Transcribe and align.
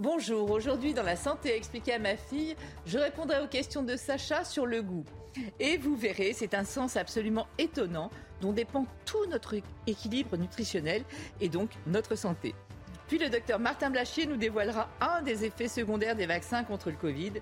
Bonjour, 0.00 0.52
aujourd'hui 0.52 0.94
dans 0.94 1.02
la 1.02 1.16
santé 1.16 1.56
expliquée 1.56 1.94
à 1.94 1.98
ma 1.98 2.16
fille, 2.16 2.54
je 2.86 2.98
répondrai 2.98 3.40
aux 3.40 3.48
questions 3.48 3.82
de 3.82 3.96
Sacha 3.96 4.44
sur 4.44 4.64
le 4.64 4.80
goût. 4.80 5.04
Et 5.58 5.76
vous 5.76 5.96
verrez, 5.96 6.32
c'est 6.34 6.54
un 6.54 6.62
sens 6.62 6.96
absolument 6.96 7.48
étonnant 7.58 8.12
dont 8.40 8.52
dépend 8.52 8.86
tout 9.04 9.26
notre 9.26 9.56
équilibre 9.88 10.36
nutritionnel 10.36 11.02
et 11.40 11.48
donc 11.48 11.70
notre 11.88 12.14
santé. 12.14 12.54
Puis 13.08 13.18
le 13.18 13.28
docteur 13.28 13.58
Martin 13.58 13.90
Blachier 13.90 14.26
nous 14.26 14.36
dévoilera 14.36 14.88
un 15.00 15.20
des 15.22 15.44
effets 15.44 15.66
secondaires 15.66 16.14
des 16.14 16.26
vaccins 16.26 16.62
contre 16.62 16.90
le 16.90 16.96
Covid. 16.96 17.32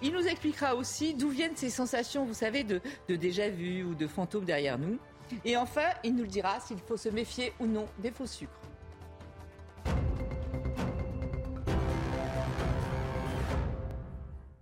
Il 0.00 0.14
nous 0.14 0.26
expliquera 0.26 0.74
aussi 0.74 1.12
d'où 1.12 1.28
viennent 1.28 1.54
ces 1.54 1.68
sensations, 1.68 2.24
vous 2.24 2.32
savez, 2.32 2.64
de, 2.64 2.80
de 3.10 3.16
déjà-vu 3.16 3.84
ou 3.84 3.94
de 3.94 4.06
fantômes 4.06 4.46
derrière 4.46 4.78
nous. 4.78 4.98
Et 5.44 5.58
enfin, 5.58 5.90
il 6.02 6.14
nous 6.14 6.22
le 6.22 6.28
dira 6.28 6.60
s'il 6.60 6.78
faut 6.78 6.96
se 6.96 7.10
méfier 7.10 7.52
ou 7.60 7.66
non 7.66 7.84
des 7.98 8.10
faux 8.10 8.24
sucres. 8.24 8.65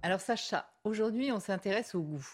Alors 0.04 0.20
Sacha, 0.20 0.70
aujourd'hui 0.84 1.32
on 1.32 1.40
s'intéresse 1.40 1.94
au 1.94 2.02
goût. 2.02 2.28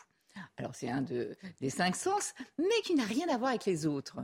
Alors 0.56 0.74
c'est 0.74 0.90
un 0.90 1.02
de, 1.02 1.36
des 1.60 1.70
cinq 1.70 1.94
sens, 1.94 2.34
mais 2.58 2.82
qui 2.82 2.96
n'a 2.96 3.04
rien 3.04 3.28
à 3.28 3.38
voir 3.38 3.50
avec 3.50 3.64
les 3.64 3.86
autres. 3.86 4.16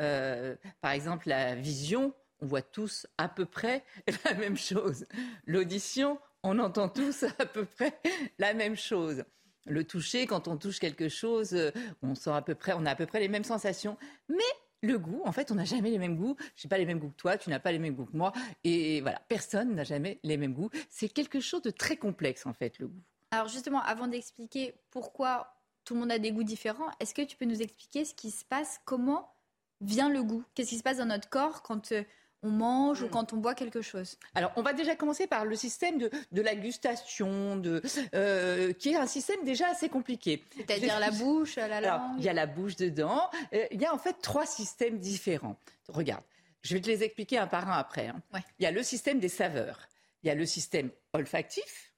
Euh, 0.00 0.54
par 0.80 0.92
exemple, 0.92 1.28
la 1.28 1.56
vision, 1.56 2.14
on 2.38 2.46
voit 2.46 2.62
tous 2.62 3.08
à 3.18 3.28
peu 3.28 3.44
près 3.44 3.82
la 4.24 4.34
même 4.34 4.56
chose. 4.56 5.04
L'audition, 5.48 6.20
on 6.44 6.60
entend 6.60 6.88
tous 6.88 7.24
à 7.40 7.44
peu 7.44 7.64
près 7.64 7.92
la 8.38 8.54
même 8.54 8.76
chose. 8.76 9.24
Le 9.66 9.82
toucher, 9.82 10.28
quand 10.28 10.46
on 10.46 10.56
touche 10.56 10.78
quelque 10.78 11.08
chose, 11.08 11.54
euh, 11.54 11.72
on 12.02 12.14
sent 12.14 12.30
à 12.30 12.40
peu 12.40 12.54
près, 12.54 12.72
on 12.72 12.86
a 12.86 12.92
à 12.92 12.94
peu 12.94 13.06
près 13.06 13.18
les 13.18 13.28
mêmes 13.28 13.42
sensations. 13.42 13.96
Mais 14.28 14.38
le 14.82 14.98
goût, 14.98 15.22
en 15.24 15.32
fait, 15.32 15.50
on 15.50 15.54
n'a 15.54 15.64
jamais 15.64 15.90
les 15.90 15.98
mêmes 15.98 16.16
goûts. 16.16 16.36
Je 16.56 16.66
n'ai 16.66 16.68
pas 16.68 16.78
les 16.78 16.84
mêmes 16.84 16.98
goûts 16.98 17.10
que 17.10 17.16
toi, 17.16 17.38
tu 17.38 17.50
n'as 17.50 17.60
pas 17.60 17.72
les 17.72 17.78
mêmes 17.78 17.94
goûts 17.94 18.04
que 18.04 18.16
moi. 18.16 18.32
Et 18.64 19.00
voilà, 19.00 19.20
personne 19.28 19.74
n'a 19.74 19.84
jamais 19.84 20.18
les 20.22 20.36
mêmes 20.36 20.52
goûts. 20.52 20.70
C'est 20.90 21.08
quelque 21.08 21.40
chose 21.40 21.62
de 21.62 21.70
très 21.70 21.96
complexe, 21.96 22.46
en 22.46 22.52
fait, 22.52 22.78
le 22.78 22.88
goût. 22.88 23.02
Alors 23.30 23.48
justement, 23.48 23.80
avant 23.80 24.08
d'expliquer 24.08 24.74
pourquoi 24.90 25.54
tout 25.84 25.94
le 25.94 26.00
monde 26.00 26.12
a 26.12 26.18
des 26.18 26.32
goûts 26.32 26.42
différents, 26.42 26.90
est-ce 27.00 27.14
que 27.14 27.22
tu 27.22 27.36
peux 27.36 27.46
nous 27.46 27.62
expliquer 27.62 28.04
ce 28.04 28.14
qui 28.14 28.30
se 28.30 28.44
passe, 28.44 28.80
comment 28.84 29.32
vient 29.80 30.10
le 30.10 30.22
goût? 30.22 30.44
Qu'est-ce 30.54 30.70
qui 30.70 30.78
se 30.78 30.82
passe 30.82 30.98
dans 30.98 31.06
notre 31.06 31.28
corps 31.28 31.62
quand 31.62 31.92
euh, 31.92 32.02
on 32.42 32.50
mange 32.50 33.02
ou 33.02 33.08
quand 33.08 33.32
on 33.32 33.36
boit 33.36 33.54
quelque 33.54 33.82
chose 33.82 34.18
Alors, 34.34 34.52
on 34.56 34.62
va 34.62 34.72
déjà 34.72 34.96
commencer 34.96 35.26
par 35.26 35.44
le 35.44 35.54
système 35.56 35.98
de, 35.98 36.10
de 36.32 36.42
la 36.42 36.54
gustation, 36.56 37.56
de, 37.56 37.80
euh, 38.14 38.72
qui 38.72 38.90
est 38.90 38.96
un 38.96 39.06
système 39.06 39.44
déjà 39.44 39.68
assez 39.68 39.88
compliqué. 39.88 40.42
C'est-à-dire 40.56 40.98
la 40.98 41.10
bouche, 41.10 41.56
la 41.56 41.76
Alors, 41.76 41.98
langue 41.98 42.18
il 42.18 42.24
y 42.24 42.28
a 42.28 42.32
la 42.32 42.46
bouche 42.46 42.76
dedans. 42.76 43.30
Euh, 43.54 43.64
il 43.70 43.80
y 43.80 43.86
a 43.86 43.94
en 43.94 43.98
fait 43.98 44.16
trois 44.20 44.46
systèmes 44.46 44.98
différents. 44.98 45.56
Regarde, 45.88 46.24
je 46.62 46.74
vais 46.74 46.80
te 46.80 46.88
les 46.88 47.02
expliquer 47.04 47.38
un 47.38 47.46
par 47.46 47.68
un 47.70 47.78
après. 47.78 48.08
hein. 48.08 48.20
Ouais. 48.34 48.40
Il 48.58 48.64
y 48.64 48.66
a 48.66 48.70
le 48.72 48.82
système 48.82 49.20
des 49.20 49.28
saveurs. 49.28 49.88
Il 50.22 50.28
y 50.28 50.30
a 50.30 50.34
le 50.34 50.46
système 50.46 50.90
olfactif, 51.12 51.92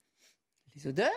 les 0.76 0.86
odeurs, 0.86 1.10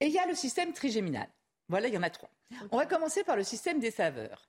et 0.00 0.06
il 0.06 0.12
y 0.12 0.18
a 0.18 0.26
le 0.26 0.34
système 0.34 0.72
trigéminal. 0.72 1.28
Voilà, 1.68 1.88
il 1.88 1.94
y 1.94 1.98
en 1.98 2.02
a 2.02 2.10
trois. 2.10 2.30
On 2.70 2.76
va 2.76 2.86
commencer 2.86 3.24
par 3.24 3.36
le 3.36 3.44
système 3.44 3.80
des 3.80 3.90
saveurs. 3.90 4.48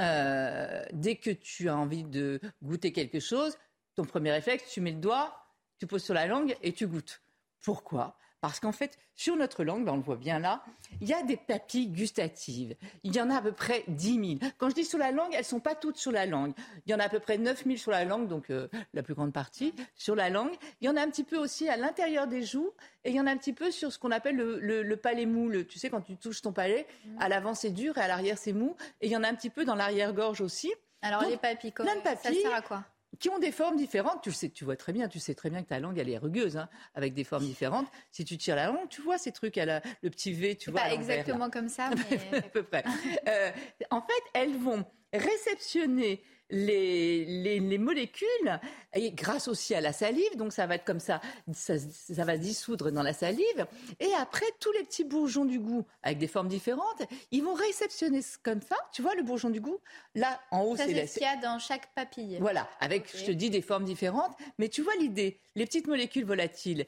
Euh, 0.00 0.84
dès 0.92 1.16
que 1.16 1.30
tu 1.30 1.68
as 1.68 1.76
envie 1.76 2.02
de 2.04 2.40
goûter 2.62 2.92
quelque 2.92 3.20
chose, 3.20 3.56
ton 3.96 4.04
premier 4.04 4.32
réflexe, 4.32 4.64
tu 4.70 4.80
mets 4.80 4.92
le 4.92 4.98
doigt, 4.98 5.34
tu 5.78 5.86
poses 5.86 6.02
sur 6.04 6.14
la 6.14 6.26
langue 6.26 6.56
et 6.62 6.72
tu 6.72 6.86
goûtes. 6.86 7.20
Pourquoi? 7.62 8.16
Parce 8.40 8.60
qu'en 8.60 8.72
fait, 8.72 8.98
sur 9.14 9.36
notre 9.36 9.64
langue, 9.64 9.86
ben, 9.86 9.92
on 9.92 9.96
le 9.96 10.02
voit 10.02 10.16
bien 10.16 10.38
là, 10.38 10.62
il 11.00 11.08
y 11.08 11.14
a 11.14 11.22
des 11.22 11.38
papilles 11.38 11.86
gustatives. 11.86 12.76
Il 13.02 13.16
y 13.16 13.20
en 13.20 13.30
a 13.30 13.36
à 13.38 13.40
peu 13.40 13.52
près 13.52 13.84
10 13.88 14.38
000. 14.40 14.52
Quand 14.58 14.68
je 14.68 14.74
dis 14.74 14.84
sur 14.84 14.98
la 14.98 15.12
langue, 15.12 15.30
elles 15.32 15.38
ne 15.38 15.44
sont 15.44 15.60
pas 15.60 15.74
toutes 15.74 15.96
sur 15.96 16.12
la 16.12 16.26
langue. 16.26 16.52
Il 16.84 16.92
y 16.92 16.94
en 16.94 16.98
a 16.98 17.04
à 17.04 17.08
peu 17.08 17.20
près 17.20 17.38
9 17.38 17.64
000 17.64 17.76
sur 17.78 17.90
la 17.90 18.04
langue, 18.04 18.28
donc 18.28 18.50
euh, 18.50 18.68
la 18.92 19.02
plus 19.02 19.14
grande 19.14 19.32
partie 19.32 19.72
sur 19.94 20.14
la 20.14 20.28
langue. 20.28 20.52
Il 20.82 20.86
y 20.86 20.90
en 20.90 20.96
a 20.96 21.00
un 21.00 21.08
petit 21.08 21.24
peu 21.24 21.38
aussi 21.38 21.70
à 21.70 21.78
l'intérieur 21.78 22.26
des 22.26 22.42
joues 22.42 22.70
et 23.04 23.10
il 23.10 23.16
y 23.16 23.20
en 23.20 23.26
a 23.26 23.30
un 23.30 23.36
petit 23.38 23.54
peu 23.54 23.70
sur 23.70 23.90
ce 23.90 23.98
qu'on 23.98 24.10
appelle 24.10 24.36
le, 24.36 24.58
le- 24.60 24.82
le 24.82 24.96
palais 24.98 25.24
mou. 25.24 25.48
Le- 25.48 25.66
tu 25.66 25.78
sais, 25.78 25.88
quand 25.88 26.02
tu 26.02 26.16
touches 26.18 26.42
ton 26.42 26.52
palais, 26.52 26.86
à 27.20 27.30
l'avant 27.30 27.54
c'est 27.54 27.70
dur 27.70 27.96
et 27.96 28.00
à 28.02 28.08
l'arrière 28.08 28.36
c'est 28.36 28.52
mou. 28.52 28.76
Et 29.00 29.06
il 29.06 29.12
y 29.12 29.16
en 29.16 29.22
a 29.24 29.28
un 29.28 29.34
petit 29.34 29.48
peu 29.50 29.64
dans 29.64 29.74
l'arrière-gorge 29.74 30.42
aussi 30.42 30.70
Alors 31.00 31.22
Donc, 31.22 31.30
les 31.30 31.38
papilles, 31.38 31.72
comment- 31.72 31.90
papilles. 32.02 32.34
ça 32.34 32.40
sert 32.42 32.54
à 32.54 32.60
quoi? 32.60 32.84
Qui 33.18 33.28
ont 33.28 33.38
des 33.38 33.52
formes 33.52 33.76
différentes. 33.76 34.22
Tu 34.22 34.30
le 34.30 34.34
sais, 34.34 34.48
tu 34.50 34.64
vois 34.64 34.76
très 34.76 34.92
bien, 34.92 35.08
tu 35.08 35.18
sais 35.18 35.34
très 35.34 35.50
bien 35.50 35.62
que 35.62 35.68
ta 35.68 35.78
langue 35.80 35.98
elle 35.98 36.08
est 36.08 36.18
rugueuse, 36.18 36.56
hein, 36.56 36.68
avec 36.94 37.14
des 37.14 37.24
formes 37.24 37.44
différentes. 37.44 37.86
Si 38.10 38.24
tu 38.24 38.36
tires 38.36 38.56
la 38.56 38.66
langue, 38.66 38.88
tu 38.88 39.02
vois 39.02 39.18
ces 39.18 39.32
trucs, 39.32 39.56
elle 39.56 39.70
a 39.70 39.82
le 40.02 40.10
petit 40.10 40.32
V, 40.32 40.56
tu 40.56 40.70
vois. 40.70 40.80
pas 40.80 40.86
à 40.86 40.88
là. 40.90 40.94
exactement 40.94 41.50
comme 41.50 41.68
ça, 41.68 41.90
mais 42.10 42.38
à 42.38 42.42
peu 42.42 42.62
près. 42.62 42.84
Euh, 43.28 43.50
en 43.90 44.00
fait, 44.00 44.22
elles 44.34 44.56
vont 44.56 44.84
réceptionner 45.12 46.22
les, 46.50 47.24
les, 47.24 47.58
les 47.60 47.78
molécules 47.78 48.60
et 48.94 49.10
grâce 49.12 49.48
aussi 49.48 49.74
à 49.74 49.80
la 49.80 49.92
salive, 49.92 50.36
donc 50.36 50.52
ça 50.52 50.66
va 50.66 50.76
être 50.76 50.84
comme 50.84 51.00
ça, 51.00 51.20
ça, 51.52 51.74
ça 51.78 52.24
va 52.24 52.34
se 52.36 52.40
dissoudre 52.40 52.90
dans 52.90 53.02
la 53.02 53.12
salive. 53.12 53.66
Et 53.98 54.12
après, 54.18 54.46
tous 54.60 54.70
les 54.72 54.84
petits 54.84 55.04
bourgeons 55.04 55.44
du 55.46 55.58
goût 55.58 55.84
avec 56.02 56.18
des 56.18 56.28
formes 56.28 56.48
différentes, 56.48 57.02
ils 57.30 57.42
vont 57.42 57.54
réceptionner 57.54 58.22
ce- 58.22 58.38
comme 58.38 58.60
ça. 58.60 58.76
Tu 58.92 59.02
vois 59.02 59.14
le 59.14 59.22
bourgeon 59.22 59.50
du 59.50 59.60
goût 59.60 59.78
Là, 60.14 60.40
en 60.50 60.62
haut, 60.62 60.76
ça 60.76 60.84
c'est 60.86 60.94
c'est 60.94 61.06
ce 61.06 61.14
qu'il 61.14 61.22
y 61.22 61.26
a 61.26 61.36
dans 61.36 61.58
chaque 61.58 61.92
papille. 61.94 62.36
voilà, 62.40 62.68
avec, 62.80 63.16
je 63.16 63.24
te 63.24 63.30
dis, 63.32 63.50
des 63.50 63.62
formes 63.62 63.84
différentes. 63.84 64.36
Mais 64.58 64.68
tu 64.68 64.82
vois 64.82 64.94
l'idée, 64.96 65.40
les 65.56 65.64
petites 65.66 65.86
molécules 65.86 66.24
volatiles, 66.26 66.86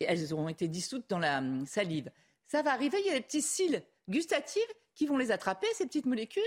elles 0.00 0.34
ont 0.34 0.48
été 0.48 0.68
dissoutes 0.68 1.08
dans 1.08 1.18
la 1.18 1.38
hum, 1.38 1.66
salive. 1.66 2.10
Ça 2.46 2.62
va 2.62 2.72
arriver, 2.72 2.98
il 3.00 3.06
y 3.06 3.10
a 3.10 3.14
des 3.14 3.22
petits 3.22 3.42
cils 3.42 3.82
gustatifs 4.08 4.62
qui 4.94 5.06
vont 5.06 5.16
les 5.16 5.30
attraper, 5.32 5.66
ces 5.74 5.86
petites 5.86 6.06
molécules. 6.06 6.42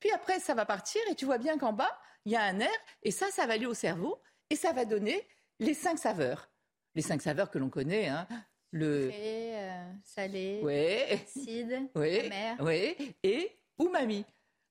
Puis 0.00 0.10
après, 0.12 0.38
ça 0.40 0.54
va 0.54 0.64
partir 0.64 1.00
et 1.10 1.14
tu 1.14 1.24
vois 1.24 1.38
bien 1.38 1.58
qu'en 1.58 1.72
bas, 1.72 1.98
il 2.24 2.32
y 2.32 2.36
a 2.36 2.42
un 2.42 2.52
nerf. 2.54 2.70
Et 3.02 3.10
ça, 3.10 3.30
ça 3.30 3.46
va 3.46 3.54
aller 3.54 3.66
au 3.66 3.74
cerveau 3.74 4.20
et 4.50 4.56
ça 4.56 4.72
va 4.72 4.84
donner 4.84 5.26
les 5.58 5.74
cinq 5.74 5.98
saveurs. 5.98 6.50
Les 6.94 7.02
cinq 7.02 7.22
saveurs 7.22 7.50
que 7.50 7.58
l'on 7.58 7.70
connaît, 7.70 8.08
hein. 8.08 8.26
Le... 8.70 9.10
Euh, 9.12 9.92
salé, 10.04 10.60
Ouais, 10.62 11.08
acide, 11.12 11.88
ouais, 11.94 12.26
amer. 12.26 12.60
ouais. 12.60 12.96
Et 13.22 13.58
umami. 13.80 14.26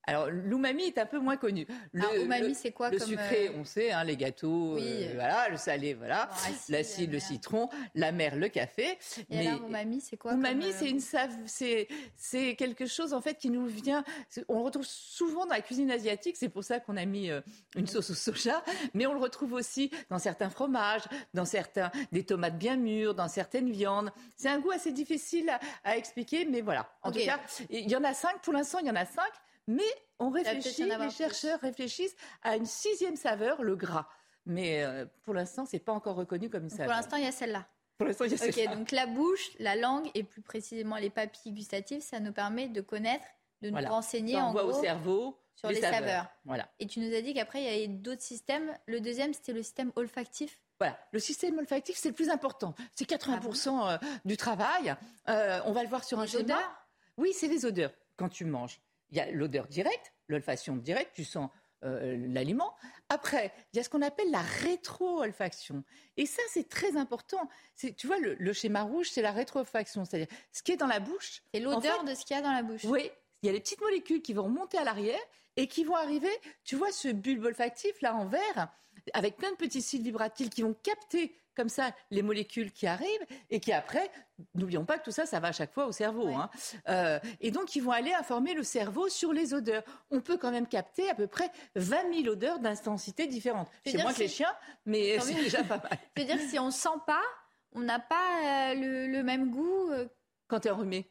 Alors, 0.08 0.26
l'umami 0.30 0.84
est 0.84 0.98
un 0.98 1.06
peu 1.06 1.18
moins 1.18 1.36
connu. 1.36 1.66
Le, 1.92 2.02
Alors, 2.02 2.14
umami, 2.24 2.54
c'est 2.54 2.72
quoi 2.72 2.90
le 2.90 2.98
comme, 2.98 3.08
sucré, 3.08 3.48
euh, 3.48 3.58
on 3.58 3.64
sait, 3.64 3.92
hein, 3.92 4.04
les 4.04 4.16
gâteaux, 4.16 4.74
Oui. 4.76 4.82
euh, 4.84 5.12
voilà, 5.14 5.48
le 5.50 5.56
salé, 5.58 5.92
voilà, 5.94 6.30
Bon, 6.48 6.54
l'acide, 6.70 7.12
le 7.12 7.18
citron, 7.20 7.68
la 7.94 8.10
mer, 8.10 8.34
le 8.36 8.48
café. 8.48 8.98
Et 9.30 9.46
alors, 9.46 9.66
umami, 9.66 10.00
c'est 10.00 10.16
quoi 10.16 10.32
umami, 10.32 10.66
euh, 10.66 10.72
c'est 10.78 10.88
une 10.88 11.00
save, 11.00 11.36
c'est 11.46 11.88
c'est 12.16 12.54
quelque 12.56 12.86
chose 12.86 13.12
en 13.12 13.20
fait 13.20 13.34
qui 13.34 13.50
nous 13.50 13.66
vient. 13.66 14.02
On 14.48 14.58
le 14.58 14.64
retrouve 14.64 14.86
souvent 14.86 15.44
dans 15.46 15.54
la 15.54 15.60
cuisine 15.60 15.90
asiatique. 15.90 16.36
C'est 16.38 16.48
pour 16.48 16.64
ça 16.64 16.80
qu'on 16.80 16.96
a 16.96 17.04
mis 17.04 17.30
euh, 17.30 17.40
une 17.76 17.86
sauce 17.86 18.10
au 18.10 18.14
soja, 18.14 18.64
mais 18.94 19.06
on 19.06 19.12
le 19.12 19.20
retrouve 19.20 19.52
aussi 19.52 19.90
dans 20.10 20.18
certains 20.18 20.48
fromages, 20.50 21.02
dans 21.34 21.44
certains 21.44 21.90
des 22.12 22.24
tomates 22.24 22.56
bien 22.58 22.76
mûres, 22.76 23.14
dans 23.14 23.28
certaines 23.28 23.70
viandes. 23.70 24.10
C'est 24.36 24.48
un 24.48 24.58
goût 24.58 24.70
assez 24.70 24.92
difficile 24.92 25.50
à, 25.50 25.60
à 25.84 25.96
expliquer, 25.96 26.46
mais 26.46 26.62
voilà. 26.62 26.88
En 27.02 27.12
tout 27.12 27.18
cas, 27.20 27.38
il 27.68 27.88
y 27.90 27.94
en 27.96 28.04
a 28.04 28.14
cinq 28.14 28.40
pour 28.42 28.52
l'instant. 28.54 28.78
Il 28.78 28.86
y 28.86 28.90
en 28.90 28.96
a 28.96 29.04
cinq, 29.04 29.30
mais 29.68 29.84
on 30.18 30.30
réfléchit. 30.30 30.82
Les 30.84 30.96
plus. 30.96 31.10
chercheurs 31.12 31.60
réfléchissent 31.60 32.16
à 32.42 32.56
une 32.56 32.66
sixième 32.66 33.14
saveur, 33.14 33.62
le 33.62 33.76
gras. 33.76 34.08
Mais 34.46 34.82
euh, 34.82 35.06
pour 35.22 35.34
l'instant, 35.34 35.64
c'est 35.64 35.78
pas 35.78 35.92
encore 35.92 36.16
reconnu 36.16 36.50
comme 36.50 36.64
une 36.64 36.68
Pour 36.70 36.78
saveur. 36.78 36.96
l'instant, 36.96 37.16
il 37.16 37.22
y 37.24 37.26
a 37.28 37.32
celle-là. 37.32 37.66
Pour 37.98 38.06
l'instant, 38.08 38.24
il 38.24 38.32
y 38.32 38.34
a 38.34 38.44
Ok, 38.46 38.52
celle-là. 38.54 38.74
donc 38.76 38.90
la 38.90 39.06
bouche, 39.06 39.50
la 39.60 39.76
langue 39.76 40.10
et 40.14 40.24
plus 40.24 40.42
précisément 40.42 40.96
les 40.96 41.10
papilles 41.10 41.52
gustatives, 41.52 42.00
ça 42.00 42.18
nous 42.18 42.32
permet 42.32 42.68
de 42.68 42.80
connaître, 42.80 43.24
de 43.62 43.68
nous 43.68 43.74
Voilà. 43.74 43.90
renseigner 43.90 44.34
Ça 44.34 44.44
en 44.44 44.48
envoie 44.48 44.62
gros. 44.64 44.78
au 44.78 44.82
cerveau 44.82 45.38
sur 45.54 45.68
les 45.68 45.80
saveurs. 45.80 46.26
Voilà. 46.44 46.68
Et 46.78 46.86
tu 46.86 47.00
nous 47.00 47.14
as 47.14 47.20
dit 47.20 47.34
qu'après, 47.34 47.60
il 47.60 47.64
y 47.64 47.68
avait 47.68 47.88
d'autres 47.88 48.22
systèmes. 48.22 48.72
Le 48.86 49.00
deuxième, 49.00 49.34
c'était 49.34 49.52
le 49.52 49.62
système 49.62 49.92
olfactif. 49.96 50.62
Voilà, 50.80 50.96
le 51.10 51.18
système 51.18 51.58
olfactif, 51.58 51.96
c'est 51.96 52.08
le 52.10 52.14
plus 52.14 52.30
important. 52.30 52.74
C'est 52.94 53.08
80% 53.10 53.90
euh, 53.90 53.98
du 54.24 54.36
travail. 54.36 54.94
Euh, 55.28 55.60
on 55.64 55.72
va 55.72 55.82
le 55.82 55.88
voir 55.88 56.04
sur 56.04 56.20
un 56.20 56.22
Les 56.22 56.28
schéma. 56.30 56.42
odeurs? 56.44 56.86
Oui, 57.16 57.32
c'est 57.34 57.48
les 57.48 57.66
odeurs. 57.66 57.90
Quand 58.16 58.28
tu 58.28 58.44
manges, 58.44 58.80
il 59.10 59.16
y 59.16 59.20
a 59.20 59.30
l'odeur 59.30 59.66
directe, 59.68 60.12
l'olfaction 60.28 60.76
directe, 60.76 61.12
tu 61.14 61.24
sens 61.24 61.50
euh, 61.84 62.16
l'aliment. 62.28 62.74
Après, 63.08 63.52
il 63.72 63.76
y 63.76 63.80
a 63.80 63.84
ce 63.84 63.88
qu'on 63.88 64.02
appelle 64.02 64.30
la 64.30 64.42
rétro-olfaction. 64.42 65.84
Et 66.16 66.26
ça, 66.26 66.42
c'est 66.50 66.68
très 66.68 66.96
important. 66.96 67.48
Tu 67.76 68.06
vois, 68.06 68.18
le, 68.18 68.34
le 68.34 68.52
schéma 68.52 68.82
rouge, 68.82 69.10
c'est 69.10 69.22
la 69.22 69.32
rétro-olfaction. 69.32 70.04
C'est-à-dire, 70.04 70.28
ce 70.52 70.62
qui 70.62 70.72
est 70.72 70.76
dans 70.76 70.86
la 70.86 71.00
bouche, 71.00 71.42
C'est 71.54 71.60
l'odeur 71.60 72.00
En 72.00 72.04
de 72.04 72.14
ce 72.14 72.24
qu'il 72.24 72.36
y 72.36 72.38
a 72.38 72.42
dans 72.42 72.52
la 72.52 72.62
bouche. 72.62 72.84
oui, 72.84 73.10
il 73.42 73.46
y 73.46 73.48
a 73.48 73.52
les 73.52 73.60
petites 73.60 73.80
molécules 73.80 74.22
qui 74.22 74.34
vont 74.34 74.44
remonter 74.44 74.78
à 74.78 74.84
l'arrière 74.84 75.20
et 75.56 75.68
qui 75.68 75.84
vont 75.84 75.94
arriver, 75.96 76.30
tu 76.64 76.76
vois, 76.76 76.90
ce 76.90 77.08
bulbe 77.08 77.44
olfactif 77.44 78.00
là 78.02 78.14
en 78.14 78.26
vert, 78.26 78.68
avec 79.12 79.36
plein 79.36 79.50
de 79.52 79.56
petits 79.56 79.82
cils 79.82 80.02
vibratiles 80.02 80.50
qui 80.50 80.62
vont 80.62 80.74
capter 80.82 81.34
comme 81.58 81.68
ça 81.68 81.90
les 82.12 82.22
molécules 82.22 82.70
qui 82.70 82.86
arrivent 82.86 83.26
et 83.50 83.58
qui 83.58 83.72
après, 83.72 84.12
n'oublions 84.54 84.84
pas 84.84 84.96
que 84.96 85.04
tout 85.04 85.10
ça, 85.10 85.26
ça 85.26 85.40
va 85.40 85.48
à 85.48 85.52
chaque 85.52 85.72
fois 85.72 85.86
au 85.86 85.92
cerveau. 85.92 86.28
Hein. 86.28 86.48
Euh, 86.88 87.18
et 87.40 87.50
donc, 87.50 87.74
ils 87.74 87.82
vont 87.82 87.90
aller 87.90 88.12
informer 88.12 88.54
le 88.54 88.62
cerveau 88.62 89.08
sur 89.08 89.32
les 89.32 89.54
odeurs. 89.54 89.82
On 90.12 90.20
peut 90.20 90.36
quand 90.36 90.52
même 90.52 90.68
capter 90.68 91.10
à 91.10 91.16
peu 91.16 91.26
près 91.26 91.50
20 91.74 92.14
000 92.22 92.28
odeurs 92.28 92.60
d'intensité 92.60 93.26
différentes. 93.26 93.68
C'est 93.84 94.00
moins 94.00 94.12
que 94.12 94.20
les 94.20 94.28
chiens, 94.28 94.54
mais 94.86 95.18
c'est 95.18 95.34
déjà 95.34 95.64
pas 95.64 95.78
mal. 95.78 95.98
Je 96.16 96.22
veux 96.22 96.28
dire, 96.28 96.40
si 96.48 96.60
on 96.60 96.70
sent 96.70 97.00
pas, 97.08 97.24
on 97.72 97.80
n'a 97.80 97.98
pas 97.98 98.70
euh, 98.72 99.06
le, 99.08 99.22
même 99.24 99.50
goût. 99.50 99.90
Euh, 99.90 100.06
quand 100.46 100.60
tu 100.60 100.68
es 100.68 100.70
enrhumé 100.70 101.10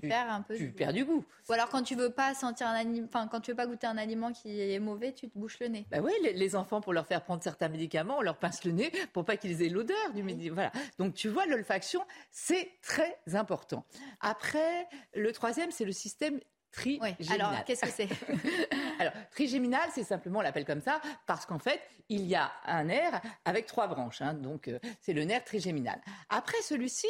tu, 0.00 0.08
perds 0.08 0.30
un 0.30 0.42
peu. 0.42 0.56
Tu 0.56 0.70
perds 0.70 0.92
du 0.92 1.04
goût. 1.04 1.24
Ou 1.48 1.52
alors 1.52 1.68
quand 1.68 1.82
tu 1.82 1.94
veux 1.94 2.10
pas 2.10 2.34
sentir 2.34 2.66
un 2.66 2.74
aliment, 2.74 3.06
enfin 3.06 3.28
quand 3.28 3.40
tu 3.40 3.50
veux 3.50 3.56
pas 3.56 3.66
goûter 3.66 3.86
un 3.86 3.98
aliment 3.98 4.32
qui 4.32 4.60
est 4.60 4.78
mauvais, 4.78 5.12
tu 5.12 5.28
te 5.28 5.38
bouches 5.38 5.58
le 5.60 5.68
nez. 5.68 5.86
Bah 5.90 5.98
oui, 6.02 6.12
les, 6.22 6.56
enfants 6.56 6.80
pour 6.80 6.92
leur 6.92 7.06
faire 7.06 7.22
prendre 7.22 7.42
certains 7.42 7.68
médicaments, 7.68 8.18
on 8.18 8.22
leur 8.22 8.38
pince 8.38 8.64
le 8.64 8.72
nez 8.72 8.92
pour 9.12 9.24
pas 9.24 9.36
qu'ils 9.36 9.62
aient 9.62 9.68
l'odeur 9.68 10.12
du 10.14 10.22
médicament. 10.22 10.54
Voilà. 10.54 10.72
Donc 10.98 11.14
tu 11.14 11.28
vois, 11.28 11.46
l'olfaction, 11.46 12.04
c'est 12.30 12.70
très 12.82 13.18
important. 13.32 13.84
Après, 14.20 14.88
le 15.14 15.32
troisième, 15.32 15.70
c'est 15.70 15.84
le 15.84 15.92
système 15.92 16.38
trigéminal. 16.74 17.16
Oui. 17.18 17.26
Alors, 17.32 17.64
qu'est-ce 17.64 17.82
que 17.82 17.90
c'est? 17.90 18.08
Alors, 18.98 19.12
trigéminal, 19.30 19.88
c'est 19.94 20.04
simplement, 20.04 20.40
on 20.40 20.42
l'appelle 20.42 20.64
comme 20.64 20.80
ça, 20.80 21.00
parce 21.26 21.46
qu'en 21.46 21.58
fait, 21.58 21.80
il 22.08 22.26
y 22.26 22.34
a 22.34 22.52
un 22.66 22.84
nerf 22.84 23.20
avec 23.44 23.66
trois 23.66 23.86
branches. 23.86 24.20
Hein, 24.20 24.34
donc, 24.34 24.68
euh, 24.68 24.78
c'est 25.00 25.12
le 25.12 25.24
nerf 25.24 25.44
trigéminal. 25.44 26.00
Après, 26.28 26.60
celui-ci, 26.62 27.06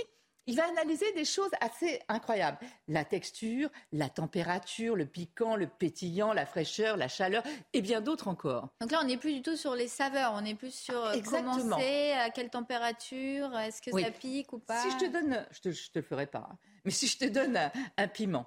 il 0.46 0.56
va 0.56 0.68
analyser 0.68 1.10
des 1.12 1.24
choses 1.24 1.50
assez 1.60 2.00
incroyables. 2.08 2.58
La 2.88 3.04
texture, 3.04 3.70
la 3.92 4.08
température, 4.08 4.96
le 4.96 5.06
piquant, 5.06 5.56
le 5.56 5.66
pétillant, 5.66 6.32
la 6.32 6.46
fraîcheur, 6.46 6.96
la 6.96 7.08
chaleur 7.08 7.42
et 7.72 7.82
bien 7.82 8.00
d'autres 8.00 8.28
encore. 8.28 8.68
Donc 8.80 8.90
là, 8.90 9.00
on 9.02 9.06
n'est 9.06 9.16
plus 9.16 9.34
du 9.34 9.42
tout 9.42 9.56
sur 9.56 9.74
les 9.74 9.88
saveurs, 9.88 10.32
on 10.34 10.44
est 10.44 10.54
plus 10.54 10.74
sur 10.74 11.04
euh, 11.04 11.16
comment 11.24 11.78
c'est, 11.78 12.12
à 12.12 12.30
quelle 12.30 12.50
température, 12.50 13.56
est-ce 13.58 13.80
que 13.80 13.90
ça 13.98 14.10
pique 14.10 14.52
ou 14.52 14.58
pas? 14.58 14.82
Si 14.82 14.90
je 14.90 15.06
te 15.06 15.10
donne, 15.10 15.46
je 15.50 15.60
te, 15.60 15.68
te 15.68 15.98
le 15.98 16.04
ferai 16.04 16.26
pas, 16.26 16.48
hein. 16.50 16.58
mais 16.84 16.90
si 16.90 17.06
je 17.06 17.18
te 17.18 17.24
donne 17.24 17.58
un, 17.96 18.08
piment, 18.08 18.46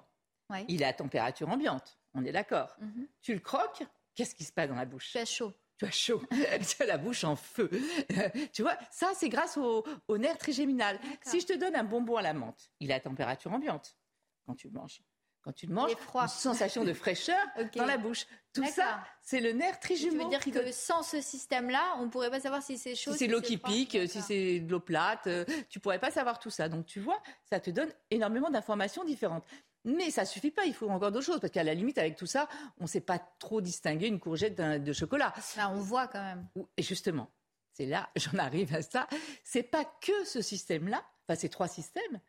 il 0.68 0.82
est 0.82 0.86
à 0.86 0.92
température 0.92 1.48
ambiante, 1.48 1.98
on 2.14 2.24
est 2.24 2.32
d'accord. 2.32 2.76
Mhm. 2.80 3.08
Tu 3.22 3.34
le 3.34 3.40
croques, 3.40 3.82
qu'est-ce 4.14 4.34
qui 4.34 4.44
se 4.44 4.52
passe 4.52 4.68
dans 4.68 4.76
la 4.76 4.86
bouche? 4.86 5.14
As 5.16 5.24
chaud 5.24 5.52
tu 5.78 5.84
as 5.84 5.90
chaud, 5.90 6.22
tu 6.68 6.82
as 6.82 6.86
la 6.86 6.98
bouche 6.98 7.24
en 7.24 7.36
feu. 7.36 7.70
tu 8.52 8.62
vois, 8.62 8.76
ça, 8.90 9.12
c'est 9.14 9.28
grâce 9.28 9.56
au, 9.56 9.84
nerf 10.18 10.36
trigéminal. 10.38 10.98
Si 11.22 11.40
je 11.40 11.46
te 11.46 11.52
donne 11.52 11.76
un 11.76 11.84
bonbon 11.84 12.16
à 12.16 12.22
la 12.22 12.34
menthe, 12.34 12.70
il 12.80 12.90
est 12.90 12.94
à 12.94 13.00
température 13.00 13.52
ambiante 13.52 13.96
quand 14.46 14.54
tu 14.54 14.68
le 14.68 14.74
manges. 14.74 15.02
Quand 15.42 15.52
tu 15.52 15.66
le 15.66 15.74
manges, 15.74 15.92
une 15.92 16.28
sensation 16.28 16.84
de 16.84 16.92
fraîcheur 16.92 17.38
dans 17.76 17.86
la 17.86 17.96
bouche. 17.96 18.26
Tout 18.52 18.66
ça, 18.66 19.00
c'est 19.22 19.40
le 19.40 19.52
nerf 19.52 19.78
trigéminal. 19.78 20.40
Tu 20.40 20.50
veux 20.50 20.52
dire 20.52 20.64
que 20.64 20.72
sans 20.72 21.04
ce 21.04 21.20
système-là, 21.20 21.94
on 21.98 22.06
ne 22.06 22.10
pourrait 22.10 22.30
pas 22.30 22.40
savoir 22.40 22.60
si 22.60 22.76
c'est 22.76 22.96
chaud. 22.96 23.12
Si, 23.12 23.18
c'est 23.18 23.26
l'eau 23.28 23.40
qui 23.40 23.56
pique, 23.56 23.96
si 24.08 24.20
c'est 24.20 24.60
de 24.60 24.70
l'eau 24.70 24.80
plate, 24.80 25.28
euh, 25.28 25.44
tu 25.70 25.78
pourrais 25.78 26.00
pas 26.00 26.10
savoir 26.10 26.40
tout 26.40 26.50
ça. 26.50 26.68
Donc 26.68 26.86
tu 26.86 26.98
vois, 26.98 27.22
ça 27.48 27.60
te 27.60 27.70
donne 27.70 27.90
énormément 28.10 28.50
d'informations 28.50 29.04
différentes. 29.04 29.44
Mais 29.88 30.10
ça 30.10 30.24
suffit 30.24 30.50
pas, 30.50 30.66
il 30.66 30.74
faut 30.74 30.88
encore 30.88 31.10
d'autres 31.10 31.24
choses, 31.24 31.40
parce 31.40 31.52
qu'à 31.52 31.64
la 31.64 31.74
limite, 31.74 31.98
avec 31.98 32.16
tout 32.16 32.26
ça, 32.26 32.48
on 32.78 32.84
ne 32.84 32.88
sait 32.88 33.00
pas 33.00 33.18
trop 33.38 33.60
distinguer 33.60 34.06
une 34.06 34.20
courgette 34.20 34.56
de 34.56 34.92
chocolat. 34.92 35.32
Là, 35.56 35.70
on 35.70 35.80
voit 35.80 36.08
quand 36.08 36.22
même. 36.22 36.46
Et 36.76 36.82
justement, 36.82 37.30
c'est 37.72 37.86
là, 37.86 38.10
j'en 38.16 38.38
arrive 38.38 38.74
à 38.74 38.82
ça, 38.82 39.08
c'est 39.44 39.62
pas 39.62 39.84
que 39.84 40.24
ce 40.24 40.42
système-là, 40.42 41.02
enfin 41.24 41.38
ces 41.38 41.48
trois 41.48 41.68
systèmes, 41.68 42.20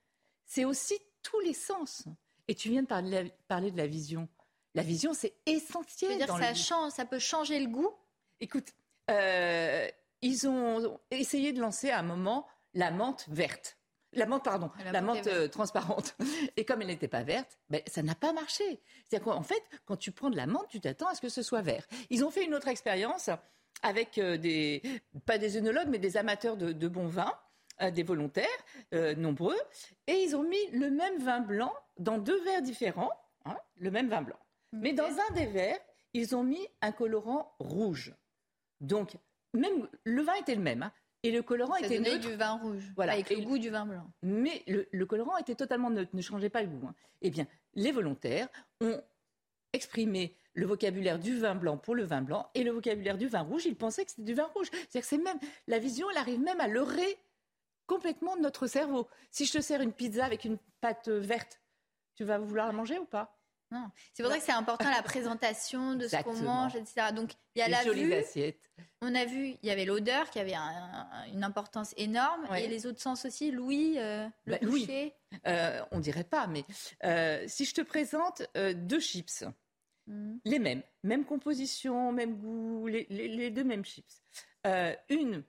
c'est 0.46 0.66
aussi 0.66 0.98
tous 1.22 1.40
les 1.42 1.54
sens. 1.54 2.06
Et 2.48 2.56
tu 2.56 2.70
viens 2.70 2.84
de 2.84 2.88
parler, 2.88 3.34
parler 3.48 3.72
de 3.72 3.78
la 3.78 3.88
vision. 3.88 4.28
La 4.76 4.84
vision, 4.84 5.14
c'est 5.14 5.34
essentiel. 5.46 6.18
dire 6.18 6.28
ça, 6.28 6.54
change, 6.54 6.92
ça 6.94 7.06
peut 7.06 7.20
changer 7.20 7.60
le 7.60 7.68
goût 7.68 7.92
Écoute, 8.40 8.74
euh, 9.12 9.88
ils 10.22 10.48
ont 10.48 11.00
essayé 11.12 11.52
de 11.52 11.60
lancer 11.60 11.90
à 11.90 12.00
un 12.00 12.04
moment 12.04 12.48
la 12.74 12.92
menthe 12.92 13.26
verte. 13.30 13.79
La 14.14 14.26
menthe, 14.26 14.44
pardon, 14.44 14.72
la, 14.92 15.02
menthe 15.02 15.28
euh, 15.28 15.48
transparente. 15.48 16.16
Et 16.58 16.66
comme 16.66 16.82
elle 16.82 16.88
n'était 16.88 17.08
pas 17.08 17.24
verte, 17.24 17.60
ben, 17.70 17.82
ça 17.88 18.02
n'a 18.02 18.16
pas 18.16 18.34
marché. 18.34 18.82
C'est-à-dire 19.06 19.32
qu'en 19.32 19.44
fait, 19.44 19.62
quand 19.86 19.98
tu 19.98 20.12
prends 20.12 20.30
de 20.30 20.38
la 20.38 20.48
menthe, 20.48 20.68
tu 20.70 20.80
t'attends 20.80 21.08
à 21.08 21.16
ce 21.16 21.22
que 21.22 21.30
ce 21.30 21.44
soit 21.44 21.62
vert. 21.62 21.86
Ils 22.10 22.26
ont 22.26 22.32
fait 22.32 22.46
une 22.46 22.56
autre 22.56 22.68
expérience 22.68 23.30
avec 23.84 24.18
euh, 24.18 24.38
des, 24.38 24.82
pas 25.26 25.38
des 25.38 25.58
œnologues, 25.58 25.90
mais 25.90 26.00
des 26.00 26.18
amateurs 26.18 26.58
de, 26.58 26.72
de 26.72 26.88
bons 26.88 27.08
vins, 27.08 27.34
euh, 27.82 27.92
des 27.92 28.04
volontaires 28.04 28.48
nombreux, 28.92 29.60
et 30.08 30.24
ils 30.24 30.36
ont 30.36 30.44
mis 30.44 30.70
le 30.72 30.90
même 30.90 31.20
vin 31.20 31.40
blanc 31.40 31.74
dans 31.98 32.18
deux 32.18 32.44
verres 32.44 32.64
différents, 32.64 33.12
hein, 33.46 33.58
le 33.78 33.92
même 33.92 34.10
vin 34.10 34.24
blanc. 34.24 34.40
Mais 34.72 34.94
dans 34.94 35.10
un 35.10 35.34
des 35.34 35.46
verres, 35.46 35.80
ils 36.14 36.36
ont 36.36 36.44
mis 36.44 36.68
un 36.82 36.92
colorant 36.92 37.56
rouge. 37.60 38.14
Donc, 38.82 39.18
même 39.54 39.88
le 40.04 40.22
vin 40.22 40.34
était 40.36 40.56
le 40.56 40.62
même, 40.62 40.84
hein, 40.84 40.92
et 41.24 41.32
le 41.32 41.42
colorant 41.42 41.76
était 41.76 42.00
neutre. 42.00 42.28
du 42.28 42.36
vin 42.36 42.54
rouge, 42.54 42.84
voilà. 42.96 43.14
avec 43.14 43.30
le 43.30 43.42
goût 43.42 43.58
du 43.58 43.70
vin 43.70 43.86
blanc. 43.86 44.10
Mais 44.22 44.64
le, 44.68 45.06
colorant 45.06 45.38
était 45.38 45.56
totalement 45.56 45.90
neutre, 45.90 46.12
ne 46.14 46.22
changeait 46.22 46.50
pas 46.50 46.62
le 46.62 46.70
goût. 46.70 46.88
Hein. 46.88 46.96
Eh 47.22 47.30
bien, 47.30 47.48
les 47.76 47.92
volontaires 47.92 48.48
ont 48.82 49.02
exprimé 49.74 50.36
le 50.54 50.66
vocabulaire 50.66 51.20
du 51.20 51.38
vin 51.38 51.56
blanc 51.56 51.78
pour 51.78 51.96
le 51.96 52.04
vin 52.04 52.22
blanc 52.22 52.50
et 52.56 52.64
le 52.64 52.72
vocabulaire 52.72 53.18
du 53.18 53.28
vin 53.28 53.42
rouge, 53.42 53.66
ils 53.66 53.76
pensaient 53.76 54.04
que 54.04 54.12
c'était 54.12 54.24
du 54.24 54.34
vin 54.34 54.50
rouge. 54.56 54.68
C'est-à-dire 54.72 55.02
que 55.02 55.08
c'est 55.08 55.18
même 55.18 55.40
la 55.68 55.80
vision, 55.80 56.10
elle 56.10 56.18
arrive 56.18 56.40
même 56.40 56.60
à 56.60 56.68
leurrer 56.68 57.18
complètement 57.86 58.38
notre 58.38 58.68
cerveau. 58.68 59.08
Si 59.32 59.46
je 59.46 59.54
te 59.54 59.62
sers 59.62 59.82
une 59.82 59.94
pizza 59.94 60.26
avec 60.26 60.46
une 60.46 60.58
pâte 60.82 61.10
verte, 61.10 61.62
tu 62.16 62.24
vas 62.24 62.38
vouloir 62.38 62.68
la 62.68 62.74
manger 62.74 62.98
ou 62.98 63.06
pas? 63.06 63.39
Non. 63.72 63.90
C'est 64.14 64.24
pour 64.24 64.32
ça 64.32 64.40
que 64.40 64.44
c'est 64.44 64.52
important 64.52 64.90
la 64.90 65.04
présentation 65.04 65.96
de 65.96 66.08
ce 66.08 66.22
qu'on 66.24 66.42
mange, 66.42 66.76
etc. 66.76 67.08
Donc 67.14 67.34
il 67.56 67.60
y 67.60 67.62
a 67.62 67.68
la 67.68 67.84
vue. 67.84 68.14
Assiettes. 68.14 68.60
On 69.02 69.14
a 69.14 69.26
vu, 69.26 69.56
il 69.62 69.68
y 69.68 69.72
avait 69.72 69.86
l'odeur 69.86 70.30
qui 70.30 70.40
avait 70.40 70.56
une 71.34 71.44
importance 71.44 71.94
énorme 71.98 72.48
et 72.56 72.68
les 72.68 72.86
autres 72.86 73.02
sens 73.02 73.26
aussi. 73.26 73.52
Louis, 73.52 73.96
euh, 73.98 74.28
le 74.46 74.54
bah, 74.54 74.60
toucher. 74.60 75.14
Euh, 75.48 75.82
on 75.92 76.00
dirait 76.00 76.24
pas, 76.24 76.48
mais 76.48 76.66
euh, 77.04 77.44
si 77.48 77.66
je 77.66 77.74
te 77.74 77.82
présente 77.82 78.42
deux 78.56 79.00
chips, 79.00 79.44
hmm. 80.08 80.38
les 80.46 80.60
mêmes, 80.60 80.84
même 81.04 81.26
composition, 81.26 82.12
même 82.12 82.38
goût, 82.38 82.88
les 82.88 83.52
deux 83.52 83.64
mêmes 83.64 83.86
chips. 83.86 84.22
une 85.10 85.44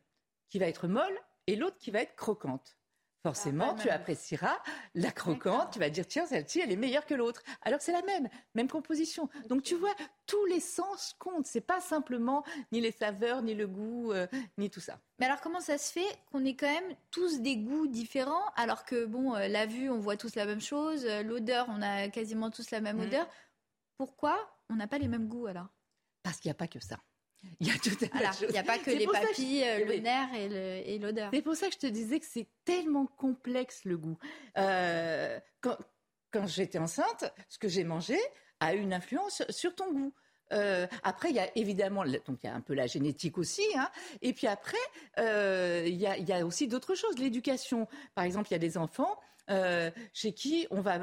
qui 0.49 0.59
va 0.59 0.67
être 0.67 0.89
molle 0.89 1.19
et 1.47 1.57
l'autre 1.57 1.79
qui 1.79 1.91
va 1.91 2.03
être 2.03 2.17
croquante 2.17 2.80
forcément, 3.23 3.75
tu 3.75 3.89
apprécieras 3.89 4.57
la 4.95 5.11
croquante. 5.11 5.73
Tu 5.73 5.79
vas 5.79 5.91
dire, 5.91 6.07
tiens, 6.07 6.27
celle-ci, 6.27 6.61
elle 6.61 6.73
est 6.73 6.77
meilleure 6.77 7.07
que 7.07 7.15
l'autre. 7.15 7.43
Alors 7.63 7.79
que 7.79 7.85
c'est 7.85 7.93
la 7.93 8.03
même, 8.03 8.29
même 8.55 8.69
composition. 8.69 9.29
Donc 9.49 9.63
tu 9.63 9.75
vois, 9.75 9.95
tous 10.27 10.45
les 10.47 10.61
sens 10.61 11.15
comptent. 11.19 11.47
C'est 11.47 11.61
pas 11.61 11.81
simplement 11.81 12.45
ni 12.73 12.81
les 12.81 12.93
saveurs, 12.93 13.43
ni 13.43 13.55
le 13.55 13.67
goût, 13.67 14.13
euh, 14.13 14.27
ni 14.59 14.71
tout 14.71 14.81
ça. 14.81 14.99
Mais 15.19 15.27
alors 15.27 15.41
comment 15.41 15.61
ça 15.61 15.79
se 15.79 15.93
fait 15.93 16.19
qu'on 16.31 16.45
ait 16.45 16.57
quand 16.57 16.67
même 16.67 16.97
tous 17.11 17.41
des 17.41 17.57
goûts 17.57 17.87
différents, 17.87 18.45
alors 18.57 18.85
que 18.85 19.05
bon, 19.05 19.35
euh, 19.35 19.49
la 19.49 19.67
vue, 19.67 19.91
on 19.91 19.99
voit 19.99 20.17
tous 20.17 20.35
la 20.35 20.47
même 20.47 20.61
chose, 20.61 21.05
euh, 21.05 21.23
l'odeur, 21.23 21.67
on 21.69 21.83
a 21.83 22.09
quasiment 22.09 22.51
tous 22.51 22.71
la 22.71 22.81
même 22.81 22.99
mmh. 22.99 23.03
odeur. 23.03 23.29
Pourquoi 23.99 24.51
on 24.71 24.77
n'a 24.77 24.87
pas 24.87 24.99
les 24.99 25.09
mêmes 25.09 25.29
goûts 25.29 25.47
alors? 25.47 25.69
Parce 26.23 26.39
qu'il 26.39 26.49
n'y 26.49 26.53
a 26.53 26.55
pas 26.55 26.69
que 26.69 26.81
ça. 26.81 26.99
Il 27.61 27.67
y 27.67 27.71
a 27.71 27.75
tout 27.75 27.91
Il 28.01 28.51
n'y 28.51 28.59
a 28.59 28.63
pas 28.63 28.79
que 28.79 28.91
les 28.91 29.07
papilles, 29.07 29.65
euh, 29.65 29.85
le 29.85 29.99
nerf 29.99 30.29
et 30.35 30.99
l'odeur. 30.99 31.31
C'est 31.33 31.43
pour 31.43 31.57
ça 31.57 31.69
que 31.69 31.75
je 31.75 31.79
te 31.79 31.87
disais 31.87 32.21
que 32.21 32.27
c'est 32.27 32.49
tellement 32.65 33.07
complexe 33.07 33.85
le 33.85 33.97
goût. 33.97 34.19
Euh, 34.59 35.39
quand, 35.61 35.77
quand 36.31 36.47
j'étais 36.47 36.79
enceinte, 36.79 37.33
ce 37.49 37.59
que 37.59 37.69
j'ai 37.69 37.85
mangé 37.85 38.19
a 38.61 38.75
eu 38.75 38.79
une 38.79 38.93
influence 38.93 39.43
sur 39.49 39.75
ton 39.75 39.93
goût. 39.93 40.13
Euh, 40.53 40.87
après, 41.03 41.31
il 41.31 41.37
y 41.37 41.41
a 41.41 41.49
évidemment, 41.57 42.05
donc 42.05 42.43
il 42.43 42.47
y 42.47 42.49
a 42.49 42.55
un 42.55 42.61
peu 42.61 42.75
la 42.75 42.87
génétique 42.87 43.39
aussi, 43.39 43.63
hein. 43.77 43.89
et 44.21 44.33
puis 44.33 44.47
après, 44.47 44.77
euh, 45.19 45.85
il, 45.87 45.95
y 45.95 46.07
a, 46.07 46.17
il 46.17 46.29
y 46.29 46.33
a 46.33 46.45
aussi 46.45 46.67
d'autres 46.67 46.95
choses. 46.95 47.19
L'éducation, 47.19 47.87
par 48.15 48.25
exemple, 48.25 48.49
il 48.51 48.53
y 48.53 48.57
a 48.57 48.59
des 48.59 48.77
enfants 48.77 49.19
euh, 49.51 49.91
chez 50.13 50.33
qui 50.33 50.67
on 50.71 50.81
va, 50.81 50.99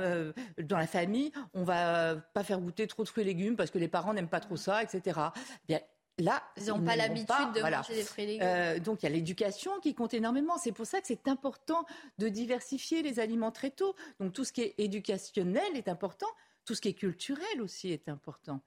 dans 0.57 0.77
la 0.77 0.87
famille, 0.87 1.31
on 1.53 1.63
va 1.63 2.15
pas 2.33 2.43
faire 2.43 2.59
goûter 2.59 2.87
trop 2.87 3.03
de 3.03 3.09
fruits 3.09 3.23
et 3.23 3.27
légumes 3.27 3.55
parce 3.55 3.71
que 3.71 3.77
les 3.77 3.87
parents 3.87 4.13
n'aiment 4.13 4.29
pas 4.29 4.39
trop 4.39 4.57
ça, 4.57 4.83
etc. 4.83 5.19
Bien, 5.67 5.79
Là, 6.19 6.43
ils 6.57 6.67
n'ont 6.67 6.83
pas 6.83 6.95
l'habitude 6.95 7.53
de 7.53 7.61
manger 7.61 7.93
des 7.93 8.03
fruits 8.03 8.23
et 8.23 8.27
légumes. 8.27 8.47
Euh, 8.47 8.79
donc 8.79 9.03
il 9.03 9.05
y 9.05 9.09
a 9.09 9.11
l'éducation 9.11 9.79
qui 9.79 9.93
compte 9.93 10.15
énormément. 10.15 10.57
C'est 10.57 10.71
pour 10.71 10.87
ça 10.87 10.99
que 10.99 11.05
c'est 11.05 11.27
important 11.27 11.85
de 12.17 12.27
diversifier 12.27 13.03
les 13.03 13.19
aliments 13.19 13.51
très 13.51 13.69
tôt. 13.69 13.95
Donc 14.19 14.33
tout 14.33 14.43
ce 14.43 14.51
qui 14.51 14.61
est 14.61 14.75
éducationnel 14.79 15.75
est 15.75 15.87
important, 15.87 16.27
tout 16.65 16.73
ce 16.73 16.81
qui 16.81 16.89
est 16.89 16.93
culturel 16.95 17.61
aussi 17.61 17.91
est 17.91 18.09
important. 18.09 18.61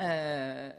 Euh, 0.00 0.72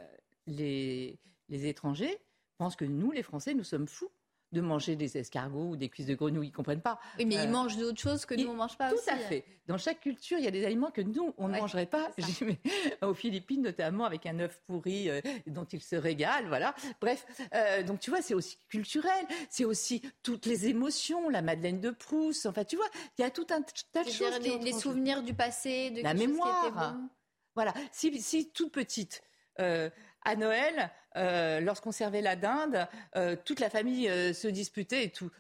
les, 0.48 1.20
les 1.50 1.66
étrangers 1.68 2.18
pensent 2.58 2.78
que 2.78 2.86
nous, 2.86 3.12
les 3.12 3.24
Français, 3.24 3.54
nous 3.54 3.66
sommes 3.66 3.88
fous 3.88 4.12
de 4.56 4.62
manger 4.62 4.96
des 4.96 5.18
escargots 5.18 5.70
ou 5.70 5.76
des 5.76 5.90
cuisses 5.90 6.08
de 6.08 6.16
grenouille. 6.16 6.48
Ils 6.48 6.52
ne 6.52 6.56
comprennent 6.56 6.82
pas. 6.82 7.00
Oui, 7.20 7.26
mais 7.26 7.36
ils 7.36 7.42
euh, 7.42 7.52
mangent 7.52 7.78
d'autres 7.78 8.00
choses 8.00 8.26
que 8.26 8.34
nous, 8.34 8.48
on 8.48 8.54
ne 8.54 8.58
mange 8.58 8.78
pas 8.78 8.90
tout 8.90 8.98
à 9.08 9.18
fait. 9.18 9.46
Dans 9.68 9.78
chaque 9.78 10.00
culture, 10.00 10.38
il 10.40 10.46
y 10.46 10.48
a 10.48 10.52
des 10.52 10.66
aliments 10.66 10.92
que 10.92 11.02
nous, 11.02 11.34
on 11.38 11.48
ne 11.48 11.60
mangerait 11.60 11.86
pas. 11.86 12.10
Aux 13.02 13.14
Philippines, 13.14 13.62
notamment, 13.62 14.06
avec 14.06 14.26
un 14.26 14.40
œuf 14.40 14.62
pourri 14.66 15.10
euh, 15.10 15.22
dont 15.48 15.66
ils 15.66 15.82
se 15.82 15.96
régalent. 15.96 16.48
Voilà. 16.48 16.74
Bref, 17.02 17.26
euh, 17.54 17.84
donc 17.84 18.00
tu 18.00 18.10
vois, 18.10 18.22
c'est 18.22 18.34
aussi 18.34 18.58
culturel. 18.70 19.26
C'est 19.50 19.66
aussi 19.66 20.02
toutes 20.24 20.46
les 20.46 20.68
émotions, 20.68 21.30
la 21.30 21.42
Madeleine 21.42 21.82
de 21.82 21.92
Proust. 21.92 22.46
Enfin, 22.46 22.64
tu 22.64 22.78
vois, 22.78 22.88
il 23.18 23.22
y 23.22 23.26
a 23.26 23.30
tout 23.30 23.48
un 23.52 23.62
tas 23.92 24.04
de 24.04 24.10
choses. 24.10 24.40
Les, 24.42 24.58
les 24.60 24.74
souvenirs 24.74 25.22
du 25.22 25.34
passé, 25.34 25.92
de 25.92 26.02
la 26.02 26.14
mémoire. 26.14 26.98
Voilà. 27.56 27.74
Si, 27.92 28.22
si 28.22 28.50
toute 28.50 28.72
petite, 28.72 29.22
à 30.26 30.36
Noël, 30.36 30.92
lorsqu'on 31.64 31.92
servait 31.92 32.22
la 32.22 32.36
dinde, 32.36 32.88
toute 33.46 33.60
la 33.60 33.70
famille 33.70 34.08
se 34.34 34.48
disputait 34.48 35.06
et 35.06 35.10
tout 35.12 35.32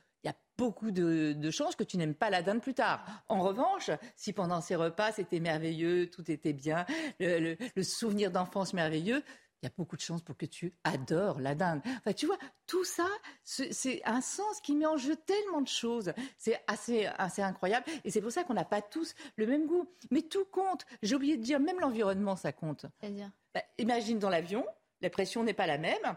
beaucoup 0.58 0.92
de, 0.92 1.52
chances 1.52 1.76
que 1.76 1.84
tu 1.84 1.98
n'aimes 1.98 2.16
pas 2.16 2.30
la 2.30 2.42
dinde 2.42 2.62
plus 2.62 2.74
tard. 2.74 3.06
En 3.28 3.42
revanche, 3.42 3.92
si 4.16 4.34
pendant 4.34 4.62
ces 4.62 4.76
repas 4.76 5.12
c'était 5.12 5.40
merveilleux, 5.40 6.10
tout 6.10 6.30
était 6.32 6.54
bien, 6.54 6.86
le, 7.20 7.58
souvenir 7.84 8.32
d'enfance 8.32 8.74
merveilleux, 8.74 9.24
il 9.66 9.70
y 9.70 9.72
a 9.72 9.74
beaucoup 9.76 9.96
de 9.96 10.02
chances 10.02 10.22
pour 10.22 10.38
que 10.38 10.46
tu 10.46 10.74
adores 10.84 11.40
la 11.40 11.56
dinde. 11.56 11.82
Enfin, 11.98 12.14
tu 12.14 12.28
vois, 12.28 12.38
tout 12.68 12.84
ça, 12.84 13.08
c'est 13.44 14.02
un 14.06 14.22
sens 14.22 14.62
qui 14.62 14.76
met 14.76 14.86
en 14.86 14.96
jeu 14.96 15.16
tellement 15.16 15.62
de 15.62 15.68
choses. 15.68 16.14
C'est 16.38 16.62
assez, 16.68 17.08
assez 17.18 17.42
incroyable. 17.42 17.88
Et 18.04 18.12
c'est 18.12 18.22
pour 18.22 18.32
ça 18.32 18.44
qu'on 18.44 18.54
n'a 18.54 18.64
pas 18.64 18.84
tous 18.84 19.16
le 19.38 19.48
même 19.48 19.66
goût. 19.66 19.90
Mais 20.12 20.22
tout 20.22 20.46
compte. 20.46 20.86
J'ai 21.02 21.16
oublié 21.16 21.36
de 21.36 21.42
dire, 21.42 21.60
même 21.60 21.80
l'environnement, 21.80 22.36
ça 22.36 22.52
compte. 22.52 22.86
C'est-à-dire 23.00 23.32
bah, 23.56 23.64
Imagine 23.80 24.20
dans 24.20 24.30
l'avion, 24.30 24.64
la 25.02 25.10
pression 25.10 25.44
n'est 25.44 25.54
pas 25.54 25.66
la 25.66 25.80
même 25.80 26.16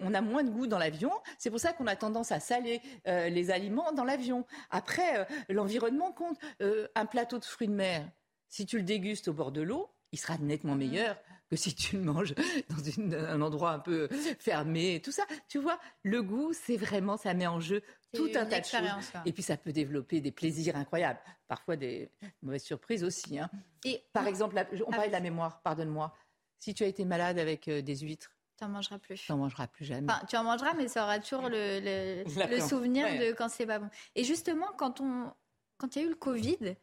on 0.00 0.14
a 0.14 0.20
moins 0.20 0.42
de 0.42 0.50
goût 0.50 0.66
dans 0.66 0.78
l'avion. 0.78 1.12
C'est 1.38 1.50
pour 1.50 1.60
ça 1.60 1.72
qu'on 1.72 1.86
a 1.86 1.94
tendance 1.94 2.32
à 2.32 2.40
saler 2.40 2.80
euh, 3.06 3.28
les 3.28 3.50
aliments 3.50 3.92
dans 3.92 4.02
l'avion. 4.02 4.44
Après, 4.70 5.20
euh, 5.20 5.24
l'environnement 5.48 6.10
compte. 6.10 6.36
Euh, 6.62 6.88
un 6.96 7.06
plateau 7.06 7.38
de 7.38 7.44
fruits 7.44 7.68
de 7.68 7.72
mer, 7.72 8.08
si 8.48 8.66
tu 8.66 8.76
le 8.76 8.82
dégustes 8.82 9.28
au 9.28 9.32
bord 9.32 9.52
de 9.52 9.60
l'eau, 9.60 9.88
il 10.12 10.18
sera 10.18 10.36
nettement 10.38 10.74
mm. 10.74 10.78
meilleur 10.78 11.16
que 11.50 11.56
si 11.56 11.74
tu 11.74 11.96
le 11.96 12.04
manges 12.04 12.34
dans 12.70 13.14
un 13.14 13.40
endroit 13.40 13.72
un 13.72 13.80
peu 13.80 14.08
fermé, 14.38 15.02
tout 15.04 15.12
ça. 15.12 15.24
Tu 15.48 15.58
vois, 15.58 15.78
le 16.02 16.22
goût, 16.22 16.52
c'est 16.52 16.76
vraiment, 16.76 17.16
ça 17.16 17.34
met 17.34 17.46
en 17.46 17.60
jeu 17.60 17.82
tout 18.14 18.28
un 18.34 18.46
tas 18.46 18.60
de 18.60 18.64
choses. 18.64 19.12
Et 19.26 19.32
puis 19.32 19.42
ça 19.42 19.56
peut 19.56 19.72
développer 19.72 20.20
des 20.20 20.32
plaisirs 20.32 20.76
incroyables, 20.76 21.20
parfois 21.48 21.76
des 21.76 22.10
mauvaises 22.42 22.62
surprises 22.62 23.04
aussi. 23.04 23.38
Hein. 23.38 23.50
Et 23.84 24.02
par 24.12 24.26
exemple, 24.26 24.56
on 24.86 24.90
parlait 24.90 25.08
de 25.08 25.12
la 25.12 25.20
mémoire, 25.20 25.60
pardonne-moi. 25.62 26.14
Si 26.58 26.74
tu 26.74 26.84
as 26.84 26.86
été 26.86 27.04
malade 27.04 27.38
avec 27.38 27.68
des 27.68 27.96
huîtres, 27.96 28.32
tu 28.56 28.64
n'en 28.64 28.70
mangeras 28.70 28.98
plus. 28.98 29.16
Tu 29.16 29.32
n'en 29.32 29.38
mangeras 29.38 29.66
plus 29.66 29.86
jamais. 29.86 30.06
Enfin, 30.12 30.24
tu 30.26 30.36
en 30.36 30.44
mangeras, 30.44 30.74
mais 30.74 30.86
ça 30.86 31.04
aura 31.04 31.18
toujours 31.18 31.48
le, 31.48 31.80
le, 31.80 32.60
souvenir 32.68 33.06
de 33.18 33.32
quand 33.32 33.48
c'est 33.48 33.64
pas 33.64 33.78
bon. 33.78 33.88
Et 34.14 34.22
justement, 34.22 34.66
quand 34.76 35.00
on, 35.00 35.32
quand 35.78 35.96
il 35.96 36.02
y 36.02 36.04
a 36.04 36.06
eu 36.06 36.10
le 36.10 36.16
Covid, 36.16 36.76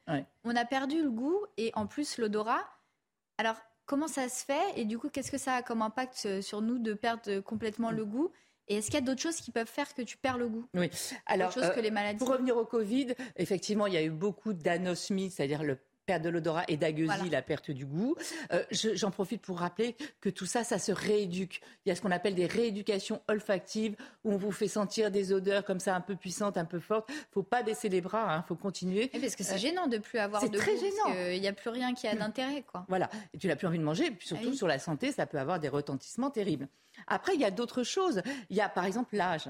on 0.44 0.56
a 0.56 0.66
perdu 0.66 1.04
le 1.04 1.12
goût 1.12 1.46
et 1.56 1.72
en 1.76 1.86
plus 1.86 2.18
l'odorat. 2.18 2.68
Alors, 3.38 3.58
comment 3.88 4.08
ça 4.08 4.29
se 4.29 4.46
fait 4.46 4.74
Et 4.75 4.86
du 4.86 5.00
coup, 5.00 5.10
qu'est-ce 5.10 5.32
que 5.32 5.39
ça 5.39 5.56
a 5.56 5.63
comme 5.63 5.82
impact 5.82 6.41
sur 6.41 6.62
nous 6.62 6.77
de 6.77 6.94
perdre 6.94 7.39
complètement 7.39 7.89
le 7.89 8.06
goût 8.06 8.32
et 8.67 8.75
est-ce 8.75 8.88
qu'il 8.88 8.96
y 8.96 8.98
a 8.98 9.01
d'autres 9.01 9.22
choses 9.22 9.38
qui 9.38 9.51
peuvent 9.51 9.67
faire 9.67 9.94
que 9.94 10.01
tu 10.01 10.17
perds 10.17 10.38
le 10.38 10.50
gout 10.50 10.67
Oui. 10.74 10.89
Alors, 11.25 11.53
que 11.53 11.60
euh, 11.62 11.82
les 11.82 11.91
maladies. 11.91 12.20
pour 12.20 12.29
revenir 12.29 12.58
au 12.58 12.65
Covid, 12.65 13.13
effectivement, 13.38 13.88
il 13.88 13.94
y 13.94 13.98
a 13.98 14.03
eu 14.03 14.10
beaucoup 14.10 14.53
d'anosmie, 14.53 15.32
c'est-à-dire 15.32 15.63
le 15.63 15.77
perte 16.08 16.24
de 16.24 16.30
l'odorat 16.30 16.64
et 16.70 16.78
d'agueusie, 16.78 17.30
la 17.30 17.42
perte 17.42 17.70
du 17.70 17.86
goût. 17.86 18.16
Euh, 18.52 18.64
j'en 18.72 19.12
profite 19.12 19.42
pour 19.42 19.60
rappeler 19.60 19.96
que 20.22 20.30
tout 20.30 20.46
ça, 20.46 20.64
ça 20.64 20.80
se 20.80 20.92
rééduque. 20.92 21.62
Il 21.86 21.90
y 21.90 21.92
a 21.92 21.96
ce 21.96 22.02
qu'on 22.02 22.12
appelle 22.12 22.34
des 22.34 22.48
rééducations 22.48 23.22
olfactives 23.28 23.96
où 24.24 24.32
on 24.32 24.38
vous 24.38 24.52
fait 24.52 24.70
sentir 24.70 25.12
des 25.12 25.34
odeurs 25.34 25.66
comme 25.66 25.80
ça 25.80 25.96
un 25.96 26.02
peu 26.02 26.16
puissantes, 26.16 26.58
un 26.58 26.66
peu 26.66 26.80
fortes. 26.80 27.10
Faut 27.32 27.44
pas 27.44 27.62
baisser 27.62 27.90
les 27.90 28.02
bras, 28.02 28.26
il 28.28 28.34
hein, 28.36 28.46
faut 28.48 28.56
continuer. 28.56 29.10
parce 29.10 29.36
que 29.36 29.44
c'est 29.44 29.56
euh, 29.56 29.58
gênant 29.58 29.88
de 29.88 29.98
plus 29.98 30.18
avoir 30.18 30.42
de 30.42 30.48
C'est 30.48 30.58
très 30.58 30.78
gênant. 30.78 31.32
Il 31.32 31.42
n'y 31.42 31.48
a 31.48 31.54
plus 31.54 31.70
rien 31.70 31.94
qui 31.94 32.08
a 32.08 32.16
d'intérêt, 32.16 32.64
quoi. 32.64 32.86
Voilà. 32.88 33.10
Et 33.34 33.38
tu 33.38 33.48
n'as 33.48 33.58
plus 33.58 33.68
envie 33.68 33.80
de 33.80 33.84
manger. 33.84 34.06
Et 34.06 34.12
puis 34.12 34.28
surtout 34.28 34.52
ah 34.54 34.56
sur 34.56 34.68
la 34.68 34.80
santé, 34.80 35.12
ça 35.12 35.28
peut 35.28 35.38
avoir 35.38 35.60
des 35.60 35.70
retentissements 35.70 36.32
terribles. 36.32 36.70
Après, 37.06 37.36
il 37.36 37.42
y 37.42 37.46
a 37.46 37.52
d'autres 37.52 37.84
choses. 37.84 38.22
Il 38.50 38.56
y 38.56 38.62
a 38.62 38.70
par 38.70 38.86
exemple 38.86 39.16
l'âge 39.16 39.50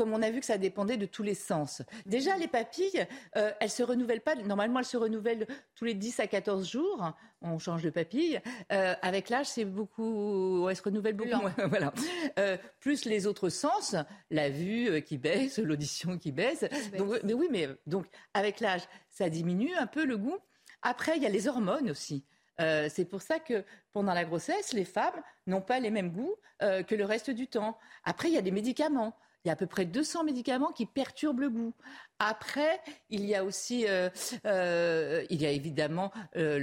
comme 0.00 0.14
on 0.14 0.22
a 0.22 0.30
vu 0.30 0.40
que 0.40 0.46
ça 0.46 0.56
dépendait 0.56 0.96
de 0.96 1.04
tous 1.04 1.22
les 1.22 1.34
sens. 1.34 1.82
Déjà, 2.06 2.34
les 2.38 2.48
papilles, 2.48 3.06
euh, 3.36 3.52
elles 3.60 3.68
se 3.68 3.82
renouvellent 3.82 4.22
pas. 4.22 4.34
Normalement, 4.34 4.78
elles 4.78 4.86
se 4.86 4.96
renouvellent 4.96 5.46
tous 5.74 5.84
les 5.84 5.92
10 5.92 6.20
à 6.20 6.26
14 6.26 6.66
jours. 6.66 7.12
On 7.42 7.58
change 7.58 7.82
de 7.82 7.90
papille. 7.90 8.40
Euh, 8.72 8.94
avec 9.02 9.28
l'âge, 9.28 9.44
c'est 9.44 9.66
beaucoup. 9.66 10.66
Elles 10.70 10.76
se 10.76 10.82
renouvellent 10.82 11.16
beaucoup 11.16 11.38
moins. 11.38 11.54
voilà. 11.68 11.92
Euh, 12.38 12.56
plus 12.78 13.04
les 13.04 13.26
autres 13.26 13.50
sens, 13.50 13.94
la 14.30 14.48
vue 14.48 15.02
qui 15.02 15.18
baisse, 15.18 15.58
l'audition 15.62 16.16
qui 16.16 16.32
baisse. 16.32 16.64
Donc, 16.96 17.20
mais 17.22 17.34
oui, 17.34 17.48
mais 17.50 17.68
donc 17.86 18.06
avec 18.32 18.60
l'âge, 18.60 18.88
ça 19.10 19.28
diminue 19.28 19.74
un 19.74 19.86
peu 19.86 20.06
le 20.06 20.16
goût. 20.16 20.38
Après, 20.80 21.18
il 21.18 21.22
y 21.22 21.26
a 21.26 21.30
les 21.30 21.46
hormones 21.46 21.90
aussi. 21.90 22.24
c'est 22.58 23.06
pour 23.06 23.20
ça 23.20 23.38
que 23.38 23.66
pendant 23.92 24.14
la 24.14 24.24
grossesse, 24.24 24.72
les 24.72 24.86
femmes 24.86 25.20
n'ont 25.46 25.60
pas 25.60 25.78
les 25.78 25.90
mêmes 25.90 26.10
goûts 26.10 26.36
que 26.60 26.94
le 26.94 27.04
reste 27.04 27.28
du 27.28 27.48
temps. 27.48 27.76
Après, 28.04 28.28
il 28.28 28.34
y 28.34 28.38
a 28.38 28.42
des 28.42 28.50
médicaments. 28.50 29.14
Il 29.44 29.48
y 29.48 29.50
a 29.50 29.54
à 29.54 29.56
peu 29.56 29.66
près 29.66 29.86
200 29.86 30.24
médicaments 30.24 30.72
qui 30.72 30.86
perturbent 30.86 31.40
le 31.40 31.50
goût. 31.50 31.74
Après, 32.18 32.80
il 33.08 33.24
y 33.24 33.34
a 33.34 33.44
aussi, 33.44 33.86
euh, 33.88 34.10
euh, 34.46 35.24
il 35.30 35.40
y 35.40 35.46
a 35.46 35.50
évidemment 35.50 36.12
euh, 36.36 36.58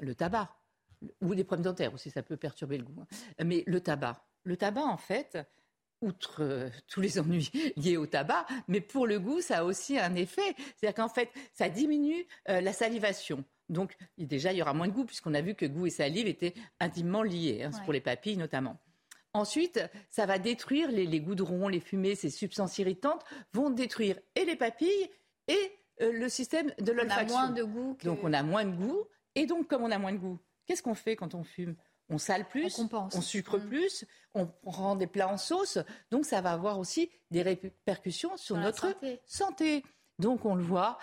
le, 0.00 0.14
tabac 0.14 0.56
ou 1.20 1.34
des 1.34 1.44
problèmes 1.44 1.64
dentaires 1.64 1.92
aussi, 1.92 2.10
ça 2.10 2.22
peut 2.22 2.36
perturber 2.36 2.78
le 2.78 2.84
goût. 2.84 3.02
Hein. 3.02 3.44
Mais 3.44 3.64
le 3.66 3.80
tabac, 3.80 4.24
le 4.44 4.56
tabac 4.56 4.84
en 4.84 4.96
fait, 4.96 5.38
outre 6.00 6.70
tous 6.88 7.02
les 7.02 7.18
ennuis 7.18 7.50
liés 7.76 7.98
au 7.98 8.06
tabac, 8.06 8.46
mais 8.68 8.80
pour 8.80 9.06
le 9.06 9.18
goût, 9.18 9.42
ça 9.42 9.58
a 9.58 9.64
aussi 9.64 9.98
un 9.98 10.14
effet. 10.14 10.54
C'est-à-dire 10.76 10.94
qu'en 10.94 11.10
fait, 11.10 11.30
ça 11.52 11.68
diminue 11.68 12.26
la 12.46 12.72
salivation. 12.72 13.44
Donc 13.68 13.96
déjà, 14.16 14.52
il 14.52 14.58
y 14.58 14.62
aura 14.62 14.74
moins 14.74 14.88
de 14.88 14.92
goût 14.92 15.04
puisqu'on 15.04 15.34
a 15.34 15.42
vu 15.42 15.54
que 15.54 15.66
goût 15.66 15.86
et 15.86 15.90
salive 15.90 16.26
étaient 16.26 16.54
intimement 16.80 17.22
liés, 17.22 17.62
hein, 17.62 17.70
pour 17.84 17.92
les 17.92 18.00
papilles 18.00 18.36
notamment. 18.36 18.80
Ensuite, 19.32 19.80
ça 20.08 20.26
va 20.26 20.38
détruire 20.38 20.90
les, 20.90 21.20
goudrons, 21.20 21.68
les 21.68 21.80
fumées, 21.80 22.14
ces 22.14 22.30
substances 22.30 22.78
irritantes 22.78 23.24
vont 23.52 23.70
détruire 23.70 24.18
et 24.34 24.44
les 24.44 24.56
papilles 24.56 25.10
et 25.46 25.72
euh, 26.02 26.12
le 26.12 26.28
système 26.28 26.72
de 26.80 26.92
l'olfaction. 26.92 27.36
On 27.36 27.38
a 27.38 27.46
moins 27.46 27.50
de 27.50 27.62
goût. 27.62 27.96
Donc 28.04 28.18
on 28.24 28.32
a 28.32 28.42
moins 28.42 28.64
de 28.64 28.74
goût. 28.74 29.04
Et 29.36 29.46
donc 29.46 29.68
comme 29.68 29.82
on 29.82 29.90
a 29.90 29.98
moins 29.98 30.12
de 30.12 30.18
goût, 30.18 30.38
qu'est-ce 30.66 30.82
qu'on 30.82 30.94
fait 30.94 31.14
quand 31.14 31.34
on 31.34 31.44
fume? 31.44 31.76
On 32.12 32.18
sale 32.18 32.48
plus, 32.48 32.76
on, 32.92 33.20
sucre 33.20 33.58
mm. 33.58 33.68
plus, 33.68 34.04
on 34.34 34.48
rend 34.64 34.96
des 34.96 35.06
plats 35.06 35.28
en 35.28 35.36
sauce. 35.36 35.78
Donc 36.10 36.26
ça 36.26 36.40
va 36.40 36.50
avoir 36.50 36.80
aussi 36.80 37.08
des 37.30 37.42
répercussions 37.42 38.36
sur, 38.36 38.56
notre 38.56 38.92
santé. 39.26 39.84
Donc 40.18 40.44
on 40.44 40.56
le 40.56 40.62
voit, 40.62 40.98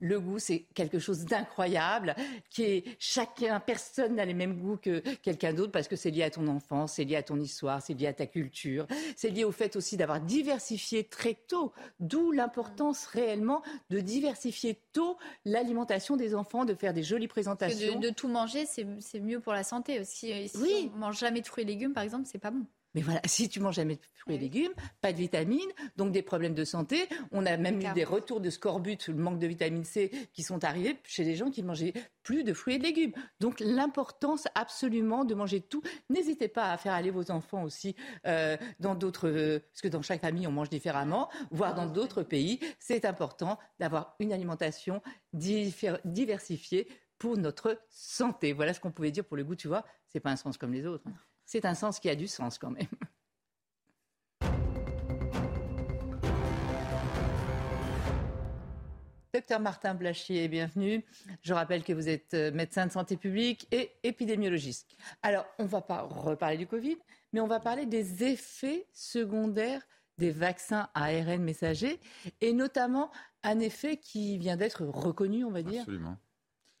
le 0.00 0.20
goût, 0.20 0.38
c'est 0.38 0.66
quelque 0.74 0.98
chose 0.98 1.24
d'incroyable, 1.24 2.14
qui 2.50 2.62
est 2.62 2.84
chacun, 2.98 3.60
personne 3.60 4.16
n'a 4.16 4.24
les 4.24 4.34
mêmes 4.34 4.58
goûts 4.58 4.76
que 4.76 5.00
quelqu'un 5.22 5.52
d'autre 5.52 5.72
parce 5.72 5.88
que 5.88 5.96
c'est 5.96 6.10
lié 6.10 6.24
à 6.24 6.30
ton 6.30 6.46
enfance, 6.48 6.94
c'est 6.94 7.04
lié 7.04 7.16
à 7.16 7.22
ton 7.22 7.38
histoire, 7.38 7.80
c'est 7.80 7.94
lié 7.94 8.06
à 8.06 8.12
ta 8.12 8.26
culture, 8.26 8.86
c'est 9.16 9.30
lié 9.30 9.44
au 9.44 9.52
fait 9.52 9.76
aussi 9.76 9.96
d'avoir 9.96 10.20
diversifié 10.20 11.04
très 11.04 11.34
tôt, 11.34 11.72
d'où 12.00 12.32
l'importance 12.32 13.06
réellement 13.06 13.62
de 13.90 14.00
diversifier 14.00 14.78
tôt 14.92 15.16
l'alimentation 15.44 16.16
des 16.16 16.34
enfants, 16.34 16.64
de 16.64 16.74
faire 16.74 16.92
des 16.92 17.02
jolies 17.02 17.28
présentations. 17.28 17.98
De, 17.98 18.08
de, 18.08 18.12
tout 18.12 18.28
manger, 18.28 18.66
c'est 18.66 19.20
mieux 19.20 19.40
pour 19.40 19.52
la 19.52 19.64
santé 19.64 20.00
aussi. 20.00 20.48
Si 20.48 20.56
oui. 20.58 20.90
on 20.94 20.98
mange 20.98 21.18
jamais 21.18 21.40
de 21.40 21.46
fruits 21.46 21.64
et 21.64 21.66
légumes, 21.66 21.92
par 21.92 22.02
exemple, 22.02 22.26
c'est 22.26 22.38
pas 22.38 22.50
bon. 22.50 22.66
Mais 22.94 23.02
voilà, 23.02 23.20
si 23.26 23.48
tu 23.48 23.60
manges 23.60 23.76
jamais 23.76 23.96
de 23.96 24.00
fruits 24.14 24.36
et 24.36 24.38
légumes, 24.38 24.72
pas 25.00 25.12
de 25.12 25.18
vitamines, 25.18 25.60
donc 25.96 26.12
des 26.12 26.22
problèmes 26.22 26.54
de 26.54 26.64
santé. 26.64 27.08
On 27.32 27.44
a 27.46 27.56
même 27.56 27.80
eu 27.80 27.92
des 27.94 28.04
retours 28.04 28.40
de 28.40 28.50
scorbut, 28.50 29.08
le 29.08 29.14
manque 29.14 29.38
de 29.38 29.46
vitamine 29.46 29.84
C, 29.84 30.10
qui 30.32 30.42
sont 30.42 30.64
arrivés 30.64 30.96
chez 31.04 31.24
les 31.24 31.36
gens 31.36 31.50
qui 31.50 31.62
ne 31.62 31.66
mangeaient 31.66 31.94
plus 32.22 32.44
de 32.44 32.52
fruits 32.52 32.74
et 32.74 32.78
de 32.78 32.84
légumes. 32.84 33.12
Donc 33.40 33.60
l'importance 33.60 34.48
absolument 34.54 35.24
de 35.24 35.34
manger 35.34 35.60
tout. 35.60 35.82
N'hésitez 36.08 36.48
pas 36.48 36.70
à 36.70 36.76
faire 36.76 36.92
aller 36.92 37.10
vos 37.10 37.30
enfants 37.30 37.64
aussi 37.64 37.96
euh, 38.26 38.56
dans 38.80 38.94
d'autres, 38.94 39.28
euh, 39.28 39.58
parce 39.72 39.82
que 39.82 39.88
dans 39.88 40.02
chaque 40.02 40.20
famille 40.20 40.46
on 40.46 40.52
mange 40.52 40.70
différemment, 40.70 41.28
voire 41.50 41.74
dans 41.74 41.86
d'autres 41.86 42.22
pays. 42.22 42.60
C'est 42.78 43.04
important 43.04 43.58
d'avoir 43.78 44.14
une 44.20 44.32
alimentation 44.32 45.02
diversifiée 45.32 46.88
pour 47.18 47.36
notre 47.36 47.78
santé. 47.88 48.52
Voilà 48.52 48.74
ce 48.74 48.80
qu'on 48.80 48.90
pouvait 48.90 49.10
dire 49.10 49.24
pour 49.24 49.36
le 49.36 49.44
goût, 49.44 49.56
tu 49.56 49.68
vois. 49.68 49.84
C'est 50.06 50.20
pas 50.20 50.30
un 50.30 50.36
sens 50.36 50.58
comme 50.58 50.72
les 50.72 50.86
autres 50.86 51.04
c'est 51.44 51.64
un 51.64 51.74
sens 51.74 52.00
qui 52.00 52.08
a 52.08 52.16
du 52.16 52.26
sens 52.26 52.58
quand 52.58 52.70
même. 52.70 52.86
Docteur 59.34 59.58
Martin 59.58 59.94
Blachier, 59.94 60.46
bienvenue. 60.46 61.04
Je 61.42 61.52
rappelle 61.52 61.82
que 61.82 61.92
vous 61.92 62.08
êtes 62.08 62.34
euh, 62.34 62.52
médecin 62.52 62.86
de 62.86 62.92
santé 62.92 63.16
publique 63.16 63.66
et 63.72 63.90
épidémiologiste. 64.04 64.96
Alors, 65.22 65.44
on 65.58 65.64
ne 65.64 65.68
va 65.68 65.80
pas 65.80 66.02
reparler 66.02 66.56
du 66.56 66.68
Covid, 66.68 66.96
mais 67.32 67.40
on 67.40 67.48
va 67.48 67.58
parler 67.58 67.84
des 67.84 68.22
effets 68.22 68.86
secondaires 68.92 69.82
des 70.18 70.30
vaccins 70.30 70.88
à 70.94 71.06
ARN 71.06 71.42
messager 71.42 71.98
et 72.40 72.52
notamment 72.52 73.10
un 73.42 73.58
effet 73.58 73.96
qui 73.96 74.38
vient 74.38 74.56
d'être 74.56 74.84
reconnu, 74.84 75.44
on 75.44 75.50
va 75.50 75.62
dire. 75.64 75.80
Absolument. 75.80 76.16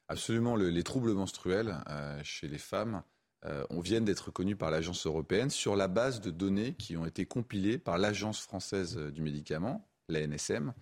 Absolument, 0.06 0.54
les 0.54 0.82
troubles 0.84 1.12
menstruels 1.12 1.74
euh, 1.88 2.20
chez 2.22 2.46
les 2.46 2.58
femmes 2.58 3.02
euh, 3.46 3.64
on 3.70 3.80
vient 3.80 4.00
d'être 4.00 4.26
reconnus 4.26 4.56
par 4.56 4.70
l'agence 4.70 5.06
européenne 5.06 5.50
sur 5.50 5.76
la 5.76 5.88
base 5.88 6.20
de 6.20 6.30
données 6.30 6.74
qui 6.74 6.96
ont 6.96 7.04
été 7.04 7.26
compilées 7.26 7.78
par 7.78 7.98
l'agence 7.98 8.40
française 8.40 8.96
du 8.96 9.20
médicament, 9.20 9.86
l'ANSM, 10.08 10.72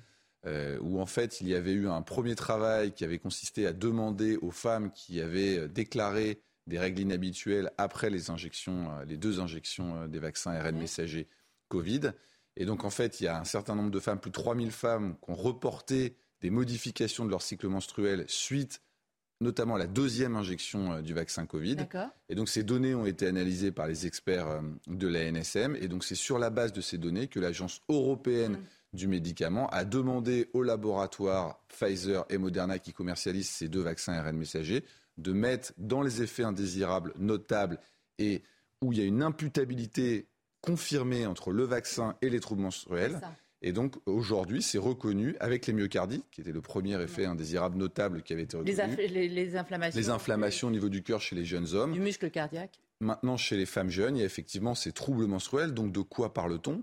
euh, 0.46 0.78
où 0.80 1.00
en 1.00 1.06
fait 1.06 1.40
il 1.40 1.48
y 1.48 1.54
avait 1.54 1.72
eu 1.72 1.88
un 1.88 2.02
premier 2.02 2.36
travail 2.36 2.92
qui 2.92 3.04
avait 3.04 3.18
consisté 3.18 3.66
à 3.66 3.72
demander 3.72 4.36
aux 4.36 4.50
femmes 4.50 4.92
qui 4.92 5.20
avaient 5.20 5.68
déclaré 5.68 6.40
des 6.68 6.78
règles 6.78 7.00
inhabituelles 7.00 7.72
après 7.78 8.10
les 8.10 8.30
injections, 8.30 8.92
euh, 8.92 9.04
les 9.04 9.16
deux 9.16 9.40
injections 9.40 10.06
des 10.06 10.20
vaccins 10.20 10.56
RN 10.60 10.76
messager 10.76 11.28
Covid. 11.68 12.12
Et 12.56 12.64
donc 12.64 12.84
en 12.84 12.90
fait, 12.90 13.20
il 13.20 13.24
y 13.24 13.28
a 13.28 13.40
un 13.40 13.44
certain 13.44 13.74
nombre 13.74 13.90
de 13.90 13.98
femmes, 13.98 14.20
plus 14.20 14.30
de 14.30 14.36
3000 14.36 14.70
femmes, 14.70 15.16
qui 15.24 15.30
ont 15.30 15.34
reporté 15.34 16.16
des 16.42 16.50
modifications 16.50 17.24
de 17.24 17.30
leur 17.30 17.42
cycle 17.42 17.66
menstruel 17.66 18.24
suite 18.28 18.82
notamment 19.42 19.76
la 19.76 19.86
deuxième 19.86 20.36
injection 20.36 20.92
euh, 20.92 21.02
du 21.02 21.12
vaccin 21.12 21.44
Covid. 21.46 21.76
Et 22.28 22.34
donc 22.34 22.48
ces 22.48 22.62
données 22.62 22.94
ont 22.94 23.06
été 23.06 23.26
analysées 23.26 23.72
par 23.72 23.86
les 23.86 24.06
experts 24.06 24.48
euh, 24.48 24.60
de 24.86 25.08
la 25.08 25.30
NSM. 25.30 25.76
Et 25.80 25.88
donc 25.88 26.04
c'est 26.04 26.14
sur 26.14 26.38
la 26.38 26.50
base 26.50 26.72
de 26.72 26.80
ces 26.80 26.98
données 26.98 27.28
que 27.28 27.40
l'Agence 27.40 27.80
européenne 27.88 28.52
mm. 28.52 28.96
du 28.96 29.08
médicament 29.08 29.68
a 29.68 29.84
demandé 29.84 30.48
aux 30.52 30.62
laboratoires 30.62 31.60
Pfizer 31.68 32.24
et 32.30 32.38
Moderna 32.38 32.78
qui 32.78 32.92
commercialisent 32.92 33.50
ces 33.50 33.68
deux 33.68 33.82
vaccins 33.82 34.14
ARN 34.14 34.36
messagers 34.36 34.84
de 35.18 35.32
mettre 35.32 35.72
dans 35.76 36.02
les 36.02 36.22
effets 36.22 36.44
indésirables 36.44 37.12
notables 37.18 37.78
et 38.18 38.42
où 38.80 38.92
il 38.92 38.98
y 38.98 39.02
a 39.02 39.04
une 39.04 39.22
imputabilité 39.22 40.26
confirmée 40.62 41.26
entre 41.26 41.52
le 41.52 41.64
vaccin 41.64 42.16
et 42.22 42.30
les 42.30 42.40
troubles 42.40 42.62
menstruels. 42.62 43.20
Et 43.62 43.72
donc 43.72 43.94
aujourd'hui, 44.06 44.60
c'est 44.60 44.78
reconnu 44.78 45.36
avec 45.38 45.66
les 45.66 45.72
myocardies, 45.72 46.24
qui 46.32 46.40
était 46.40 46.52
le 46.52 46.60
premier 46.60 47.00
effet 47.00 47.24
indésirable 47.24 47.78
notable 47.78 48.22
qui 48.22 48.32
avait 48.32 48.42
été 48.42 48.56
reconnu. 48.56 48.96
Les, 48.96 49.28
les, 49.28 49.56
inflammations. 49.56 49.98
Les 49.98 50.10
inflammations 50.10 50.68
au 50.68 50.70
niveau 50.72 50.88
du 50.88 51.02
cœur 51.02 51.20
chez 51.20 51.36
les 51.36 51.44
jeunes 51.44 51.72
hommes. 51.74 51.92
Du 51.92 52.00
muscle 52.00 52.28
cardiaque. 52.30 52.80
Maintenant, 53.00 53.36
chez 53.36 53.56
les 53.56 53.66
femmes 53.66 53.90
jeunes, 53.90 54.16
il 54.16 54.20
y 54.20 54.22
a 54.22 54.26
effectivement 54.26 54.74
ces 54.74 54.92
troubles 54.92 55.26
menstruels. 55.26 55.74
Donc 55.74 55.92
de 55.92 56.00
quoi 56.00 56.34
parle-t-on? 56.34 56.82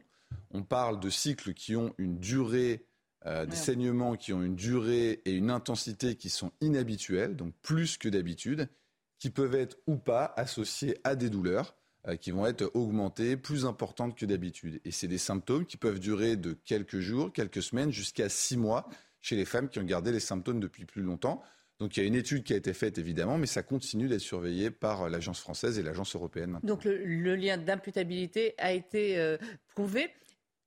On 0.51 0.63
parle 0.63 0.99
de 0.99 1.09
cycles 1.09 1.53
qui 1.53 1.75
ont 1.75 1.93
une 1.97 2.17
durée, 2.17 2.85
euh, 3.25 3.45
des 3.45 3.55
saignements 3.55 4.15
qui 4.15 4.31
ont 4.31 4.41
une 4.41 4.55
durée 4.55 5.21
et 5.25 5.31
une 5.31 5.51
intensité 5.51 6.15
qui 6.15 6.29
sont 6.29 6.51
inhabituelles, 6.61 7.35
donc 7.35 7.53
plus 7.61 7.97
que 7.97 8.07
d'habitude, 8.07 8.69
qui 9.17 9.29
peuvent 9.29 9.55
être 9.55 9.77
ou 9.85 9.97
pas 9.97 10.33
associés 10.37 10.97
à 11.03 11.15
des 11.15 11.29
douleurs. 11.29 11.75
Euh, 12.09 12.15
qui 12.15 12.31
vont 12.31 12.45
être 12.45 12.69
augmentées, 12.73 13.37
plus 13.37 13.65
importantes 13.65 14.15
que 14.15 14.25
d'habitude. 14.25 14.81
Et 14.85 14.91
c'est 14.91 15.07
des 15.07 15.17
symptômes 15.17 15.65
qui 15.65 15.77
peuvent 15.77 15.99
durer 15.99 16.35
de 16.35 16.53
quelques 16.65 16.99
jours, 16.99 17.31
quelques 17.31 17.61
semaines, 17.61 17.91
jusqu'à 17.91 18.29
six 18.29 18.57
mois 18.57 18.89
chez 19.21 19.35
les 19.35 19.45
femmes 19.45 19.69
qui 19.69 19.79
ont 19.79 19.83
gardé 19.83 20.11
les 20.11 20.19
symptômes 20.19 20.59
depuis 20.59 20.85
plus 20.85 21.01
longtemps. 21.01 21.41
Donc 21.79 21.95
il 21.95 22.01
y 22.01 22.03
a 22.03 22.07
une 22.07 22.15
étude 22.15 22.43
qui 22.43 22.53
a 22.53 22.57
été 22.57 22.73
faite 22.73 22.97
évidemment, 22.97 23.37
mais 23.37 23.47
ça 23.47 23.63
continue 23.63 24.07
d'être 24.07 24.21
surveillé 24.21 24.71
par 24.71 25.09
l'agence 25.09 25.39
française 25.39 25.79
et 25.79 25.83
l'agence 25.83 26.15
européenne. 26.15 26.59
Donc 26.63 26.83
le, 26.85 27.35
lien 27.35 27.57
d'imputabilité 27.57 28.53
a 28.57 28.73
été 28.73 29.17
euh, 29.17 29.37
prouvé. 29.75 30.09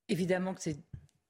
Évidemment 0.08 0.54
que 0.54 0.62
c'est 0.62 0.78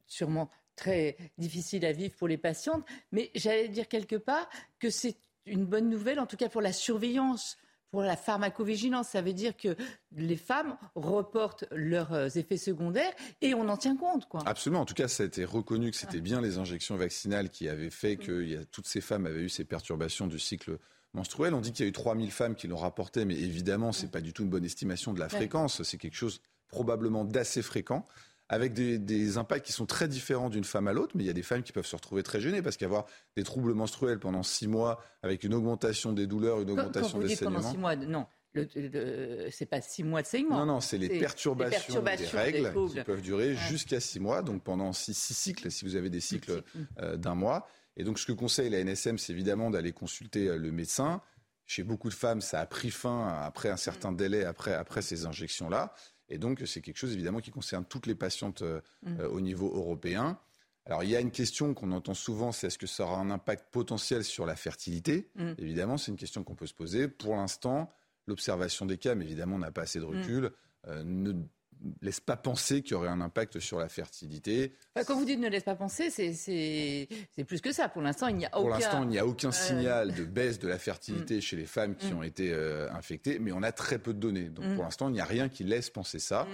sûrement 0.07 0.51
très 0.77 1.17
difficile 1.39 1.85
à 1.85 1.93
vivre 1.93 2.15
pour 2.17 2.29
les 2.29 2.39
patientes, 2.39 2.85
mais 3.13 3.31
j'allais 3.35 3.69
dire 3.69 3.89
quelque 3.89 4.17
part 4.17 4.49
que 4.79 4.91
c'est 4.91 5.17
une 5.47 5.65
bonne 5.65 5.89
nouvelle, 5.89 6.21
en 6.21 6.27
tout 6.27 6.37
cas 6.37 6.49
pour 6.49 6.63
la 6.63 6.73
surveillance 6.73 7.57
pour 7.93 8.03
la 8.03 8.17
pharmacovigilance. 8.17 9.09
Ça 9.09 9.23
veut 9.23 9.35
dire 9.35 9.57
que 9.57 9.77
les 10.17 10.37
femmes 10.37 10.77
reportent 10.97 11.65
leurs 11.71 12.13
euh, 12.13 12.29
effets 12.35 12.57
secondaires 12.57 13.13
et 13.41 13.55
on 13.55 13.69
en 13.69 13.77
tient 13.77 13.97
compte. 13.97 14.29
Quoi. 14.29 14.43
Absolument. 14.47 14.81
En 14.81 14.85
tout 14.85 14.95
cas, 14.95 15.07
ça 15.07 15.23
a 15.23 15.27
été 15.27 15.45
reconnu 15.45 15.91
que 15.93 15.97
c'était 15.97 16.21
bien 16.21 16.41
les 16.41 16.59
injections 16.59 16.97
vaccinales 16.97 17.51
qui 17.51 17.69
avaient 17.69 17.91
fait 17.91 18.17
que 18.17 18.65
toutes 18.65 18.89
ces 18.89 19.01
femmes 19.01 19.27
avaient 19.27 19.43
eu 19.43 19.49
ces 19.49 19.65
perturbations 19.65 20.27
du 20.27 20.41
cycle 20.41 20.79
menstruel. 21.13 21.55
On 21.55 21.61
dit 21.61 21.73
qu'il 21.73 21.85
y 21.85 21.87
a 21.87 21.91
eu 21.91 21.93
3000 21.93 22.31
femmes 22.31 22.55
qui 22.55 22.67
l'ont 22.67 22.77
rapporté, 22.77 23.27
mais 23.27 23.35
évidemment, 23.35 23.93
ce 23.93 24.03
n'est 24.03 24.11
pas 24.11 24.23
du 24.23 24.33
tout 24.33 24.43
une 24.43 24.51
bonne 24.51 24.65
estimation 24.65 25.13
de 25.13 25.21
la 25.21 25.29
fréquence. 25.29 25.83
C'est 25.83 25.99
quelque 25.99 26.17
chose 26.17 26.41
probablement 26.69 27.27
d'assez 27.27 27.61
fréquent 27.61 28.07
avec 28.53 28.75
des, 28.75 29.39
impacts 29.39 29.65
qui 29.65 29.73
sont 29.73 29.87
très 29.87 30.09
différents 30.09 30.51
d'une 30.51 30.65
femme 30.65 30.87
à 30.87 30.93
l'autre, 30.93 31.17
mais 31.17 31.25
il 31.25 31.27
y 31.27 31.31
a 31.31 31.33
des 31.33 31.43
femmes 31.43 31.63
qui 31.63 31.73
peuvent 31.73 31.87
se 31.87 31.97
retrouver 31.97 32.23
très 32.23 32.39
gênées 32.39 32.61
parce 32.61 32.77
qu'avoir 32.77 33.07
des 33.35 33.45
troubles 33.45 33.73
menstruels 33.73 34.19
pendant 34.19 34.43
six 34.43 34.69
mois 34.69 35.03
avec 35.23 35.43
une 35.43 35.55
augmentation 35.55 36.13
des 36.13 36.27
douleurs, 36.27 36.61
une 36.61 36.71
augmentation 36.71 37.19
des 37.19 37.35
saignements. 37.35 37.57
Pendant 37.57 37.71
six 37.71 37.79
mois, 37.79 37.97
non. 37.97 38.27
Ce 38.55 39.49
c'est 39.51 39.65
pas 39.65 39.81
six 39.81 40.05
mois 40.05 40.21
de 40.21 40.27
saignement. 40.27 40.59
Non, 40.59 40.75
non, 40.75 40.81
c'est 40.83 40.99
les, 40.99 41.19
perturbations, 41.19 42.03
des 42.03 42.27
règles 42.27 42.75
qui 42.91 43.01
peuvent 43.01 43.23
durer 43.23 43.57
jusqu'à 43.57 44.01
six 44.01 44.21
mois, 44.21 44.43
donc 44.43 44.63
pendant 44.63 44.93
six, 44.93 45.15
cycles, 45.15 45.71
si 45.71 45.87
vous 45.87 45.97
avez 45.97 46.11
des 46.11 46.21
cycles 46.21 46.63
euh, 47.01 47.17
d'un 47.17 47.35
mois. 47.35 47.67
Et 47.97 48.05
donc, 48.05 48.19
ce 48.19 48.27
que 48.27 48.33
conseille 48.33 48.69
la 48.69 48.85
NSM, 48.85 49.17
c'est 49.17 49.33
évidemment 49.33 49.71
d'aller 49.71 49.93
consulter 49.93 50.49
euh, 50.49 50.59
le 50.59 50.71
médecin. 50.71 51.23
Chez 51.65 51.85
beaucoup 51.85 52.11
de 52.11 52.15
femmes, 52.15 52.43
ça 52.43 52.61
a 52.61 52.67
pris 52.67 52.91
fin 52.91 53.29
après 53.29 53.71
un 53.71 53.79
certain 53.79 54.13
délai 54.13 54.45
après, 54.45 54.75
après 54.75 55.01
ces 55.01 55.25
injections-là. 55.25 55.95
Et 56.29 56.39
donc, 56.39 56.63
c'est 56.67 56.81
quelque 56.81 56.97
chose 56.97 57.13
évidemment 57.13 57.41
qui 57.41 57.51
concerne 57.51 57.85
toutes 57.85 58.07
les 58.07 58.15
patientes 58.15 58.63
euh, 58.63 58.81
mm. 59.03 59.21
euh, 59.21 59.29
au 59.29 59.41
niveau 59.41 59.73
européen. 59.75 60.39
Alors, 60.87 61.05
il 61.05 61.11
y 61.11 61.17
a 61.17 61.21
une 61.21 61.31
question 61.31 61.75
qu'on 61.75 61.93
entend 61.93 62.15
souvent, 62.15 62.51
c'est 62.51 62.67
est-ce 62.67 62.79
que 62.79 62.87
ça 62.87 63.05
aura 63.05 63.19
un 63.19 63.31
impact 63.31 63.67
potentiel 63.71 64.25
sur 64.25 64.47
la 64.47 64.57
fertilité 64.57 65.31
mm. 65.37 65.53
Évidemment, 65.59 65.99
c'est 65.99 66.11
une 66.11 66.17
question 66.17 66.43
qu'on 66.43 66.55
peut 66.55 66.67
se 66.67 66.75
poser. 66.75 67.09
Pour 67.09 67.37
l'instant, 67.37 67.93
l'observation 68.27 68.87
des 68.87 68.99
cas, 68.99 69.15
mais 69.15 69.25
évidemment, 69.25 69.57
on 69.57 69.61
n'a 69.61 69.71
pas 69.71 69.83
assez 69.83 70.01
de 70.01 70.05
mm. 70.05 70.09
recul, 70.09 70.51
euh, 70.89 71.03
ne 71.05 71.33
laisse 72.01 72.21
pas 72.21 72.37
penser 72.37 72.83
qu'il 72.83 72.93
y 72.93 72.95
aurait 72.95 73.09
un 73.09 73.21
impact 73.21 73.61
sur 73.61 73.79
la 73.79 73.89
fertilité. 73.89 74.75
quand 75.07 75.17
vous 75.17 75.25
dites 75.25 75.39
ne 75.39 75.49
laisse 75.49 75.65
pas 75.65 75.75
penser, 75.75 76.11
c'est 76.11 77.45
plus 77.45 77.61
que 77.61 77.73
ça. 77.73 77.89
Pour 77.89 78.03
l'instant, 78.03 78.29
il 78.29 78.37
n'y 78.37 78.47
a 78.47 78.49
aucun... 78.49 78.61
Pour 78.61 78.71
l'instant, 78.71 79.03
il 79.03 79.09
n'y 79.09 79.19
a 79.19 79.27
aucun 79.27 79.49
euh, 79.49 79.53
signal 79.53 80.15
de 80.15 80.25
baisse 80.25 80.59
de 80.59 80.69
la 80.69 80.79
fertilité 80.79 81.39
mm. 81.39 81.41
chez 81.43 81.57
les 81.57 81.67
femmes 81.67 81.97
qui 81.97 82.13
mm. 82.13 82.17
ont 82.17 82.23
été 82.23 82.53
euh, 82.53 82.91
infectées, 82.93 83.39
mais 83.39 83.53
on 83.53 83.63
a 83.63 83.73
très 83.73 83.99
peu 83.99 84.15
de 84.15 84.19
données. 84.19 84.49
Donc 84.49 84.67
mm. 84.67 84.75
pour 84.75 84.85
l'instant, 84.85 85.09
il 85.09 85.13
n'y 85.13 85.21
a 85.21 85.25
rien 85.25 85.49
qui 85.49 85.65
laisse 85.65 85.91
penser 85.91 86.19
ça. 86.19 86.47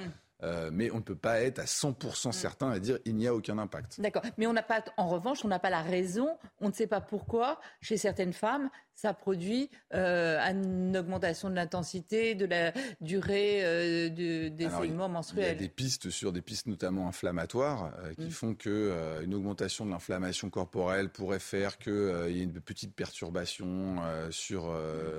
Euh, 0.45 0.71
mais 0.73 0.93
on 0.93 0.99
ne 0.99 1.03
peut 1.03 1.17
pas 1.17 1.41
être 1.41 1.59
à 1.59 1.65
100% 1.65 2.31
certain 2.31 2.73
et 2.73 2.79
dire 2.79 2.99
il 3.05 3.17
n'y 3.17 3.27
a 3.27 3.35
aucun 3.35 3.59
impact. 3.59 4.01
D'accord. 4.01 4.23
Mais 4.37 4.47
on 4.47 4.53
n'a 4.53 4.63
pas, 4.63 4.85
en 4.97 5.09
revanche, 5.09 5.45
on 5.45 5.49
n'a 5.49 5.59
pas 5.59 5.71
la 5.71 5.83
raison, 5.83 6.39
on 6.61 6.69
ne 6.69 6.73
sait 6.73 6.87
pas 6.87 7.01
pourquoi, 7.01 7.61
chez 7.81 7.97
certaines 7.97 8.33
femmes, 8.33 8.71
ça 8.99 9.15
produit 9.15 9.71
euh, 9.95 10.41
une 10.41 10.97
augmentation 10.97 11.49
de 11.49 11.55
l'intensité, 11.55 12.35
de 12.35 12.47
la 12.47 12.73
durée 13.01 13.61
euh, 13.63 14.09
de, 14.09 14.49
des 14.49 14.69
saignements 14.69 15.09
menstruels. 15.09 15.45
Il 15.45 15.49
y 15.49 15.51
a 15.51 15.55
des 15.55 15.69
pistes 15.69 16.11
sur 16.11 16.33
des 16.33 16.43
pistes 16.43 16.67
notamment 16.67 17.07
inflammatoires 17.07 17.93
euh, 18.01 18.13
qui 18.15 18.27
mm. 18.27 18.31
font 18.31 18.55
que 18.57 19.23
une 19.23 19.35
augmentation 19.35 19.87
de 19.87 19.93
l'inflammation 19.93 20.51
corporelle 20.51 21.11
pourrait 21.11 21.39
faire 21.39 21.79
qu'il 21.79 21.93
y 21.93 22.41
ait 22.41 22.43
une 22.43 22.61
petite 22.61 22.93
perturbation 22.93 23.99
sur 24.31 24.65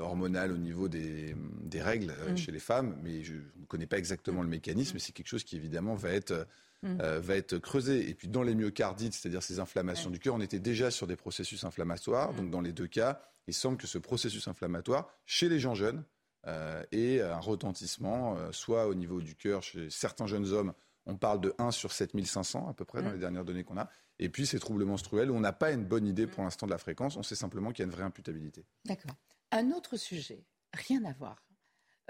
hormonale 0.02 0.52
au 0.52 0.58
niveau 0.58 0.90
des, 0.90 1.34
des 1.62 1.82
règles 1.82 2.14
mm. 2.32 2.36
chez 2.36 2.52
les 2.52 2.60
femmes, 2.60 2.98
mais 3.02 3.24
je 3.24 3.36
ne 3.36 3.66
connais 3.70 3.88
pas 3.88 3.98
exactement 3.98 4.42
le 4.42 4.50
mécanisme. 4.50 4.98
Mm. 4.98 5.00
C'est 5.00 5.14
quelque 5.14 5.28
chose 5.28 5.46
qui 5.46 5.56
évidemment 5.56 5.96
va 5.96 6.10
être 6.10 6.46
va 6.84 7.36
être 7.36 7.58
creusé. 7.58 8.10
Et 8.10 8.14
puis 8.14 8.28
dans 8.28 8.44
les 8.44 8.56
myocardites, 8.56 9.14
c'est-à-dire 9.14 9.44
ces 9.44 9.60
inflammations 9.60 10.10
du 10.10 10.20
cœur, 10.20 10.36
on 10.36 10.42
était 10.42 10.60
déjà 10.60 10.92
sur 10.92 11.08
des 11.08 11.16
processus 11.16 11.64
inflammatoires. 11.64 12.34
Donc 12.34 12.50
dans 12.50 12.62
les 12.62 12.72
deux 12.72 12.88
cas, 12.88 13.22
il 13.48 13.54
semble 13.54 13.78
que 13.78 13.88
ce 13.88 13.98
processus 13.98 14.48
inflammatoire, 14.48 15.10
chez 15.26 15.50
les 15.50 15.60
gens 15.60 15.74
jeunes, 15.74 16.04
euh, 16.48 16.84
ait 16.92 17.22
un 17.22 17.40
retentissement, 17.40 18.38
euh, 18.38 18.52
soit 18.52 18.88
au 18.88 18.96
niveau 18.96 19.22
du 19.22 19.36
cœur, 19.36 19.62
chez 19.62 19.90
certains 19.90 20.28
jeunes 20.28 20.48
hommes, 20.48 20.74
on 21.06 21.18
parle 21.18 21.42
de 21.42 21.54
1 21.58 21.72
sur 21.72 21.92
7500 21.92 22.70
à 22.70 22.74
peu 22.74 22.86
près 22.86 23.02
dans 23.02 23.12
les 23.12 23.18
dernières 23.18 23.44
données 23.44 23.64
qu'on 23.64 23.78
a, 23.78 23.90
et 24.20 24.30
puis 24.30 24.46
ces 24.46 24.60
troubles 24.60 24.86
menstruels 24.86 25.32
où 25.32 25.36
on 25.36 25.40
n'a 25.40 25.52
pas 25.52 25.72
une 25.72 25.84
bonne 25.84 26.08
idée 26.08 26.28
pour 26.28 26.44
l'instant 26.44 26.66
de 26.66 26.72
la 26.72 26.78
fréquence, 26.78 27.18
on 27.18 27.24
sait 27.24 27.36
simplement 27.36 27.72
qu'il 27.72 27.80
y 27.80 27.82
a 27.84 27.90
une 27.90 27.96
vraie 27.96 28.04
imputabilité. 28.04 28.66
D'accord. 28.86 29.16
Un 29.52 29.72
autre 29.72 29.98
sujet, 29.98 30.46
rien 30.74 31.04
à 31.04 31.14
voir. 31.14 31.44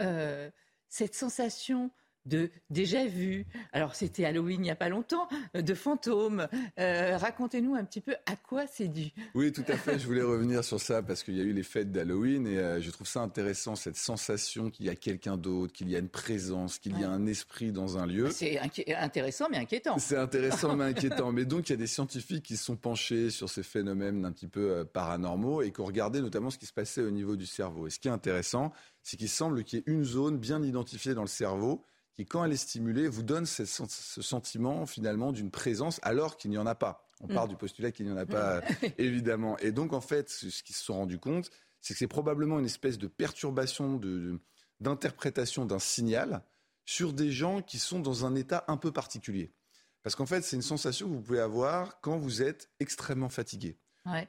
Euh, 0.02 0.52
cette 0.90 1.16
sensation 1.16 1.92
de 2.26 2.50
déjà 2.70 3.06
vu. 3.06 3.46
Alors 3.72 3.96
c'était 3.96 4.26
Halloween 4.26 4.60
il 4.60 4.64
n'y 4.64 4.72
a 4.72 4.76
pas 4.76 4.90
longtemps, 4.90 5.28
euh, 5.56 5.62
de 5.62 5.74
fantômes. 5.74 6.48
Euh, 6.80 7.18
racontez-nous 7.18 7.76
un 7.76 7.84
petit 7.84 8.02
peu 8.02 8.16
à 8.26 8.36
quoi 8.36 8.68
c'est 8.68 8.88
dû. 8.88 9.12
Oui, 9.34 9.52
tout 9.52 9.64
à 9.68 9.78
fait. 9.78 10.00
Je 10.00 10.06
voulais 10.06 10.22
revenir 10.22 10.64
sur 10.64 10.80
ça 10.80 11.02
parce 11.02 11.24
qu'il 11.24 11.36
y 11.36 11.42
a 11.42 11.44
eu 11.44 11.54
les 11.54 11.64
fêtes 11.64 11.92
d'Halloween 11.92 12.48
et 12.48 12.58
euh, 12.58 12.82
je 12.82 12.92
trouve 12.92 13.08
ça 13.08 13.22
intéressant 13.22 13.76
cette 13.76 13.96
sensation 13.96 14.70
qu'il 14.70 14.86
y 14.86 14.90
a 14.90 14.96
quelqu'un 14.96 15.38
d'autre, 15.38 15.74
qu'il 15.74 15.90
y 15.90 15.96
a 15.96 16.00
une 16.00 16.10
présence, 16.10 16.78
qu'il 16.78 17.00
y 17.00 17.04
a 17.04 17.10
un 17.10 17.26
esprit 17.26 17.72
dans 17.72 17.98
un 17.98 18.06
lieu. 18.06 18.30
C'est 18.32 18.60
intéressant 18.96 19.48
mais 19.50 19.58
inquiétant. 19.58 19.98
C'est 19.98 20.18
intéressant 20.18 20.76
mais 20.76 20.86
inquiétant. 20.86 21.32
Mais 21.40 21.46
donc 21.46 21.70
il 21.70 21.74
y 21.74 21.76
a 21.76 21.78
des 21.78 21.88
scientifiques 21.88 22.44
qui 22.44 22.58
se 22.58 22.66
sont 22.66 22.76
penchés 22.76 23.30
sur 23.30 23.50
ces 23.50 23.64
phénomènes 23.64 24.26
un 24.26 24.32
petit 24.32 24.48
peu 24.48 24.84
paranormaux 24.86 25.62
et 25.62 25.72
qui 25.72 25.80
ont 25.80 25.86
regardé 25.86 26.22
notamment 26.22 26.50
ce 26.50 26.58
qui 26.58 26.66
se 26.66 26.74
passait 26.74 27.02
au 27.02 27.12
niveau 27.12 27.36
du 27.36 27.46
cerveau. 27.46 27.88
Et 27.88 27.90
ce 27.90 28.00
qui 28.00 28.08
est 28.08 28.12
intéressant, 28.12 28.72
c'est 29.04 29.18
qu'il 29.18 29.30
semble 29.30 29.64
qu'il 29.64 29.80
y 29.80 29.82
ait 29.82 29.94
une 29.94 30.04
zone 30.04 30.38
bien 30.38 30.62
identifiée 30.64 31.14
dans 31.14 31.22
le 31.22 31.28
cerveau 31.28 31.86
qui, 32.20 32.26
quand 32.26 32.44
elle 32.44 32.52
est 32.52 32.58
stimulée, 32.58 33.08
vous 33.08 33.24
donne 33.24 33.46
ce, 33.46 33.64
sentiment 33.66 34.86
finalement 34.86 35.32
d'une 35.32 35.52
présence 35.52 36.02
alors 36.04 36.36
qu'il 36.36 36.52
n'y 36.52 36.58
en 36.58 36.66
a 36.66 36.76
pas. 36.76 37.10
On 37.22 37.28
part 37.28 37.46
mm. 37.46 37.50
du 37.50 37.56
postulat 37.56 37.92
qu'il 37.92 38.08
n'y 38.08 38.12
en 38.12 38.18
a 38.18 38.26
pas, 38.26 38.62
évidemment. 38.98 39.58
Et 39.60 39.72
donc, 39.72 39.94
en 39.94 40.02
fait, 40.02 40.30
ce 40.30 40.64
qu'ils 40.64 40.76
se 40.76 40.84
sont 40.84 40.96
rendus 40.96 41.18
compte, 41.18 41.50
c'est 41.80 41.94
que 41.94 41.98
c'est 41.98 42.08
probablement 42.08 42.60
une 42.60 42.66
espèce 42.66 42.98
de 42.98 43.08
perturbation 43.08 44.02
d'interprétation 44.82 45.66
d'un 45.66 45.80
signal 45.80 46.44
sur 46.86 47.14
des 47.14 47.32
gens 47.32 47.62
qui 47.62 47.80
sont 47.80 48.00
dans 48.00 48.26
un 48.26 48.36
état 48.36 48.66
un 48.68 48.76
peu 48.76 48.92
particulier. 48.92 49.54
Parce 50.04 50.16
qu'en 50.16 50.26
fait, 50.26 50.42
c'est 50.42 50.58
une 50.58 50.62
sensation 50.62 51.08
que 51.08 51.14
vous 51.14 51.22
pouvez 51.22 51.40
avoir 51.40 52.02
quand 52.02 52.18
vous 52.18 52.42
êtes 52.42 52.70
extrêmement 52.82 53.30
fatigué, 53.30 53.78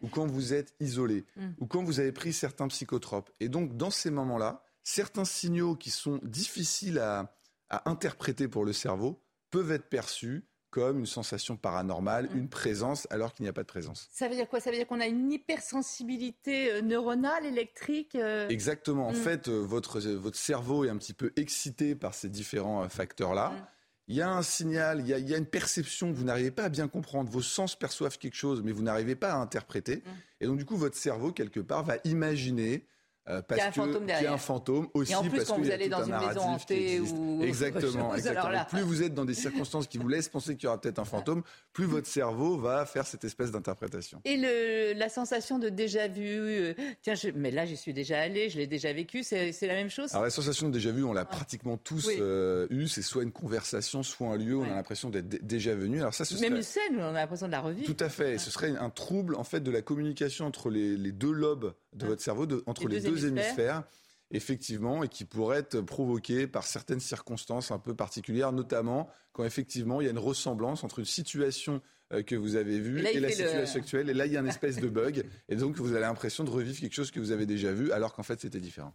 ou 0.02 0.08
quand 0.08 0.26
vous 0.26 0.54
êtes 0.54 0.74
isolé, 0.78 1.24
mm. 1.34 1.48
ou 1.58 1.66
quand 1.66 1.82
vous 1.82 1.98
avez 1.98 2.12
pris 2.12 2.32
certains 2.32 2.68
psychotropes. 2.68 3.30
Et 3.40 3.48
donc, 3.48 3.76
dans 3.76 3.90
ces 3.90 4.10
moments-là, 4.10 4.62
certains 4.84 5.24
signaux 5.24 5.74
qui 5.74 5.90
sont 5.90 6.20
difficiles 6.22 6.98
à, 6.98 7.34
à 7.70 7.88
interpréter 7.88 8.48
pour 8.48 8.64
le 8.64 8.72
cerveau 8.72 9.22
peuvent 9.50 9.72
être 9.72 9.88
perçus 9.88 10.44
comme 10.70 11.00
une 11.00 11.06
sensation 11.06 11.56
paranormale, 11.56 12.28
mm. 12.30 12.38
une 12.38 12.48
présence 12.48 13.06
alors 13.10 13.34
qu'il 13.34 13.42
n'y 13.42 13.48
a 13.48 13.52
pas 13.52 13.62
de 13.62 13.68
présence. 13.68 14.08
Ça 14.12 14.28
veut 14.28 14.36
dire 14.36 14.48
quoi? 14.48 14.60
Ça 14.60 14.70
veut 14.70 14.76
dire 14.76 14.86
qu'on 14.86 15.00
a 15.00 15.06
une 15.06 15.32
hypersensibilité 15.32 16.72
euh, 16.72 16.80
neuronale, 16.80 17.44
électrique 17.44 18.14
euh 18.14 18.48
Exactement. 18.48 19.08
En 19.08 19.12
mm. 19.12 19.16
fait, 19.16 19.48
euh, 19.48 19.58
votre, 19.58 20.00
votre 20.00 20.38
cerveau 20.38 20.84
est 20.84 20.88
un 20.88 20.96
petit 20.96 21.12
peu 21.12 21.32
excité 21.36 21.94
par 21.94 22.14
ces 22.14 22.28
différents 22.28 22.88
facteurs-là. 22.88 23.50
Mm. 23.50 23.66
il 24.08 24.16
y 24.16 24.22
a 24.22 24.30
un 24.30 24.42
signal, 24.42 25.00
il 25.00 25.08
y 25.08 25.14
a, 25.14 25.18
il 25.18 25.28
y 25.28 25.34
a 25.34 25.38
une 25.38 25.46
perception 25.46 26.12
que 26.12 26.16
vous 26.16 26.24
n'arrivez 26.24 26.52
pas 26.52 26.64
à 26.64 26.68
bien 26.68 26.86
comprendre. 26.86 27.30
Vos 27.30 27.42
sens 27.42 27.76
perçoivent 27.76 28.18
quelque 28.18 28.36
chose, 28.36 28.62
mais 28.62 28.72
vous 28.72 28.82
n'arrivez 28.82 29.16
pas 29.16 29.32
à 29.32 29.36
interpréter. 29.36 29.96
Mm. 29.96 30.10
Et 30.42 30.46
donc, 30.46 30.58
du 30.58 30.64
coup, 30.64 30.76
votre 30.76 30.96
cerveau, 30.96 31.32
quelque 31.32 31.60
part, 31.60 31.84
va 31.84 31.96
imaginer. 32.04 32.86
Euh, 33.28 33.42
parce 33.42 33.46
Qu'il 33.46 33.56
y 33.58 33.60
a 33.60 33.66
un 33.66 33.70
que- 33.70 33.74
fantôme 33.74 33.92
qu'il 34.00 34.08
y 34.08 34.12
a 34.12 34.14
derrière. 34.14 34.32
un 34.32 34.38
fantôme 34.38 34.88
aussi 34.94 35.12
Et 35.12 35.14
en 35.14 35.20
plus, 35.22 35.30
parce 35.30 35.44
quand 35.44 35.54
qu'il 35.54 35.64
vous 35.64 35.68
y 35.68 35.72
a 35.72 35.74
allez 35.74 35.88
dans 35.88 35.98
un 36.12 36.20
une 36.20 36.26
maison 36.28 36.40
hantée 36.40 37.00
ou 37.00 37.42
exactement, 37.42 38.14
exactement. 38.14 38.48
là- 38.48 38.64
Plus 38.70 38.80
vous 38.82 39.02
êtes 39.02 39.14
dans 39.14 39.24
des 39.24 39.34
circonstances 39.34 39.86
qui 39.86 39.98
vous 39.98 40.08
laissent 40.08 40.28
penser 40.28 40.56
qu'il 40.56 40.64
y 40.64 40.66
aura 40.68 40.80
peut-être 40.80 40.98
un 40.98 41.04
fantôme, 41.04 41.42
plus 41.72 41.84
votre 41.84 42.06
cerveau 42.06 42.56
va 42.58 42.86
faire 42.86 43.06
cette 43.06 43.24
espèce 43.24 43.50
d'interprétation. 43.50 44.20
Et 44.24 44.36
le, 44.36 44.98
la 44.98 45.08
sensation 45.08 45.58
de 45.58 45.68
déjà 45.68 46.08
vu, 46.08 46.22
euh, 46.26 46.74
tiens, 47.02 47.14
je- 47.14 47.28
mais 47.34 47.50
là 47.50 47.66
j'y 47.66 47.76
suis 47.76 47.92
déjà 47.92 48.20
allé, 48.20 48.48
je 48.48 48.58
l'ai 48.58 48.66
déjà 48.66 48.92
vécu, 48.92 49.22
c'est 49.22 49.52
la 49.62 49.74
même 49.74 49.90
chose? 49.90 50.10
Alors 50.12 50.24
la 50.24 50.30
sensation 50.30 50.68
de 50.68 50.72
déjà 50.72 50.90
vu, 50.90 51.04
on 51.04 51.12
l'a 51.12 51.24
pratiquement 51.24 51.76
tous 51.76 52.06
Oui. 52.08 52.16
euh, 52.20 52.66
eu. 52.70 52.88
C'est 52.88 53.02
soit 53.02 53.22
une 53.22 53.32
conversation, 53.32 54.02
soit 54.02 54.28
un 54.28 54.36
lieu 54.36 54.56
où 54.56 54.62
on 54.62 54.70
a 54.70 54.74
l'impression 54.74 55.10
d'être 55.10 55.28
dé- 55.28 55.38
déjà 55.42 55.74
venu. 55.74 56.00
Alors 56.00 56.14
ça, 56.14 56.24
ce 56.24 56.34
Même 56.34 56.42
serait... 56.44 56.56
une 56.56 56.62
scène 56.62 56.96
où 56.96 57.00
on 57.00 57.08
a 57.14 57.20
l'impression 57.20 57.46
de 57.46 57.52
la 57.52 57.60
revivre. 57.60 57.86
Tout 57.86 58.02
à 58.04 58.08
fait. 58.08 58.38
Ce 58.38 58.50
serait 58.50 58.70
un 58.76 58.90
trouble 58.90 59.34
en 59.34 59.44
fait 59.44 59.60
de 59.60 59.70
la 59.70 59.82
communication 59.82 60.46
entre 60.46 60.70
les, 60.70 60.96
les 60.96 61.12
deux 61.12 61.32
lobes 61.32 61.74
de 61.92 62.04
Ah. 62.04 62.08
votre 62.08 62.22
cerveau, 62.22 62.46
de- 62.46 62.62
entre 62.66 62.88
Les 62.88 63.00
les, 63.00 63.08
deux 63.10 63.19
deux 63.20 63.28
hémisphères. 63.28 63.84
Effectivement, 64.32 65.02
et 65.02 65.08
qui 65.08 65.24
pourrait 65.24 65.58
être 65.58 65.80
provoqué 65.80 66.46
par 66.46 66.64
certaines 66.64 67.00
circonstances 67.00 67.72
un 67.72 67.80
peu 67.80 67.96
particulières, 67.96 68.52
notamment 68.52 69.08
quand 69.32 69.42
effectivement 69.44 70.00
il 70.00 70.04
y 70.04 70.06
a 70.06 70.12
une 70.12 70.18
ressemblance 70.20 70.84
entre 70.84 71.00
une 71.00 71.04
situation 71.04 71.82
euh, 72.12 72.22
que 72.22 72.36
vous 72.36 72.54
avez 72.54 72.78
vue 72.78 73.00
Et 73.00 73.18
la 73.18 73.28
le- 73.28 73.34
situation 73.34 73.80
actuelle. 73.80 74.08
Et 74.08 74.14
là, 74.14 74.26
il 74.26 74.32
y 74.32 74.36
a 74.36 74.40
une 74.40 74.46
espèce 74.46 74.76
de 74.76 74.88
bug. 74.88 75.26
Et 75.48 75.56
donc, 75.56 75.76
vous 75.78 75.90
avez 75.92 76.02
l'impression 76.02 76.44
de 76.44 76.50
revivre 76.50 76.78
quelque 76.78 76.94
chose 76.94 77.10
que 77.10 77.18
vous 77.18 77.32
avez 77.32 77.44
déjà 77.44 77.72
vu, 77.72 77.90
alors 77.90 78.14
qu'en 78.14 78.22
fait, 78.22 78.40
c'était 78.40 78.60
différent. 78.60 78.94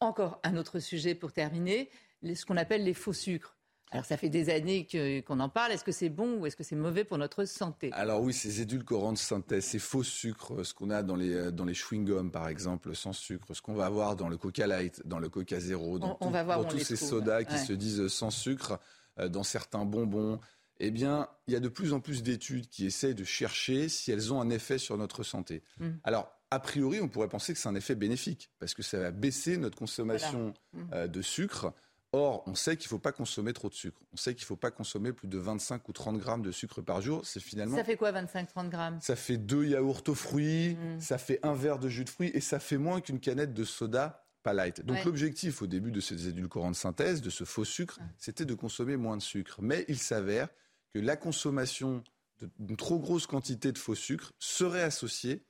Encore 0.00 0.40
un 0.42 0.56
autre 0.56 0.80
sujet 0.80 1.14
pour 1.14 1.30
terminer, 1.32 1.88
ce 2.34 2.44
qu'on 2.44 2.56
appelle 2.56 2.82
les 2.82 2.94
faux 2.94 3.12
sucres. 3.12 3.56
Alors 3.94 4.04
ça 4.04 4.16
fait 4.16 4.28
des 4.28 4.50
années 4.50 4.86
qu'on 5.26 5.38
en 5.40 5.48
parle, 5.48 5.70
est-ce 5.72 5.84
que 5.84 5.92
c'est 5.92 6.08
bon 6.08 6.38
ou 6.38 6.46
est-ce 6.46 6.56
que 6.56 6.64
c'est 6.64 6.74
mauvais 6.76 7.04
pour 7.04 7.16
notre 7.16 7.44
santé? 7.44 7.90
Alors 7.92 8.20
oui, 8.22 8.32
ces 8.32 8.60
édulcorants 8.60 9.12
de 9.12 9.18
synthèse, 9.18 9.64
ces 9.64 9.78
faux 9.78 10.02
sucres, 10.02 10.52
euh, 10.58 10.64
ce 10.64 10.74
qu'on 10.74 10.90
a 10.90 11.02
dans 11.04 11.14
les, 11.16 11.32
euh, 11.32 11.50
dans 11.52 11.64
les 11.64 11.74
chewing-gums 11.74 12.30
par 12.30 12.48
exemple, 12.48 12.94
sans 12.96 13.12
sucre, 13.12 13.54
ce 13.54 13.62
qu'on 13.62 13.74
va 13.74 13.86
avoir 13.86 14.16
dans 14.16 14.28
le 14.28 14.36
Coca 14.36 14.66
Light, 14.66 15.00
dans 15.06 15.20
le 15.20 15.28
Coca 15.28 15.60
Zéro, 15.60 15.98
dans, 16.00 16.08
On- 16.08 16.16
on 16.20 16.26
tout- 16.26 16.32
va 16.32 16.42
voir 16.42 16.58
dans 16.58 16.64
où 16.64 16.66
on 16.66 16.70
tous 16.70 16.80
ces 16.84 16.96
trouve. 16.96 17.08
sodas 17.08 17.44
qui 17.44 17.54
Ouais. 17.54 17.64
se 17.64 17.72
disent 17.72 18.00
euh, 18.00 18.08
sans 18.08 18.30
sucre, 18.30 18.78
dans 19.30 19.44
certains 19.44 19.84
bonbons, 19.84 20.40
eh 20.80 20.90
bien, 20.90 21.28
il 21.46 21.54
y 21.54 21.56
a 21.56 21.60
de 21.60 21.68
plus 21.68 21.92
en 21.92 22.00
plus 22.00 22.24
d'études 22.24 22.68
qui 22.68 22.84
essayent 22.84 23.14
de 23.14 23.22
chercher 23.22 23.88
si 23.88 24.10
elles 24.10 24.32
ont 24.32 24.40
un 24.40 24.50
effet 24.50 24.76
sur 24.76 24.98
notre 24.98 25.22
santé. 25.22 25.62
Mm. 25.78 25.90
Alors, 26.02 26.32
a 26.50 26.58
priori, 26.58 27.00
on 27.00 27.08
pourrait 27.08 27.28
penser 27.28 27.52
que 27.52 27.60
c'est 27.60 27.68
un 27.68 27.76
effet 27.76 27.94
bénéfique, 27.94 28.50
parce 28.58 28.74
que 28.74 28.82
ça 28.82 28.98
va 28.98 29.12
baisser 29.12 29.56
notre 29.56 29.78
consommation 29.78 30.52
Voilà. 30.72 31.06
Mm. 31.06 31.10
de 31.12 31.22
sucre. 31.22 31.72
Or, 32.16 32.44
on 32.46 32.54
sait 32.54 32.76
qu'il 32.76 32.86
ne 32.86 32.90
faut 32.90 32.98
pas 33.00 33.10
consommer 33.10 33.52
trop 33.52 33.68
de 33.68 33.74
sucre. 33.74 33.98
On 34.12 34.16
sait 34.16 34.34
qu'il 34.34 34.44
ne 34.44 34.46
faut 34.46 34.56
pas 34.56 34.70
consommer 34.70 35.12
plus 35.12 35.26
de 35.26 35.36
25 35.36 35.88
ou 35.88 35.92
30 35.92 36.18
grammes 36.18 36.42
de 36.42 36.52
sucre 36.52 36.80
par 36.80 37.00
jour. 37.02 37.26
C'est 37.26 37.40
finalement 37.40 37.76
Ça 37.76 37.82
fait 37.82 37.96
quoi 37.96 38.12
25-30 38.12 38.68
grammes? 38.70 38.98
Ça 39.00 39.16
fait 39.16 39.36
deux 39.36 39.64
yaourts 39.66 40.02
aux 40.06 40.14
fruits, 40.14 40.74
Mm. 40.76 41.00
ça 41.00 41.18
fait 41.18 41.40
un 41.42 41.54
verre 41.54 41.80
de 41.80 41.88
jus 41.88 42.04
de 42.04 42.10
fruits 42.10 42.30
et 42.32 42.40
ça 42.40 42.60
fait 42.60 42.76
moins 42.78 43.00
qu'une 43.00 43.18
canette 43.18 43.52
de 43.52 43.64
soda 43.64 44.24
pas 44.44 44.52
light. 44.52 44.80
Donc 44.84 44.98
Ouais. 44.98 45.04
l'objectif 45.04 45.60
au 45.62 45.66
début 45.66 45.90
de 45.90 46.00
ces 46.00 46.28
édulcorants 46.28 46.70
de 46.70 46.76
synthèse, 46.76 47.20
de 47.20 47.30
ce 47.30 47.42
faux 47.44 47.64
sucre, 47.64 47.98
c'était 48.18 48.44
de 48.44 48.54
consommer 48.54 48.96
moins 48.96 49.16
de 49.16 49.22
sucre. 49.22 49.60
Mais 49.60 49.84
il 49.88 49.98
s'avère 49.98 50.48
que 50.92 51.00
la 51.00 51.16
consommation 51.16 52.04
d'une 52.60 52.76
trop 52.76 52.98
grosse 53.00 53.26
quantité 53.26 53.72
de 53.72 53.78
faux 53.78 53.94
sucre 53.96 54.32
serait 54.38 54.82
associée 54.82 55.44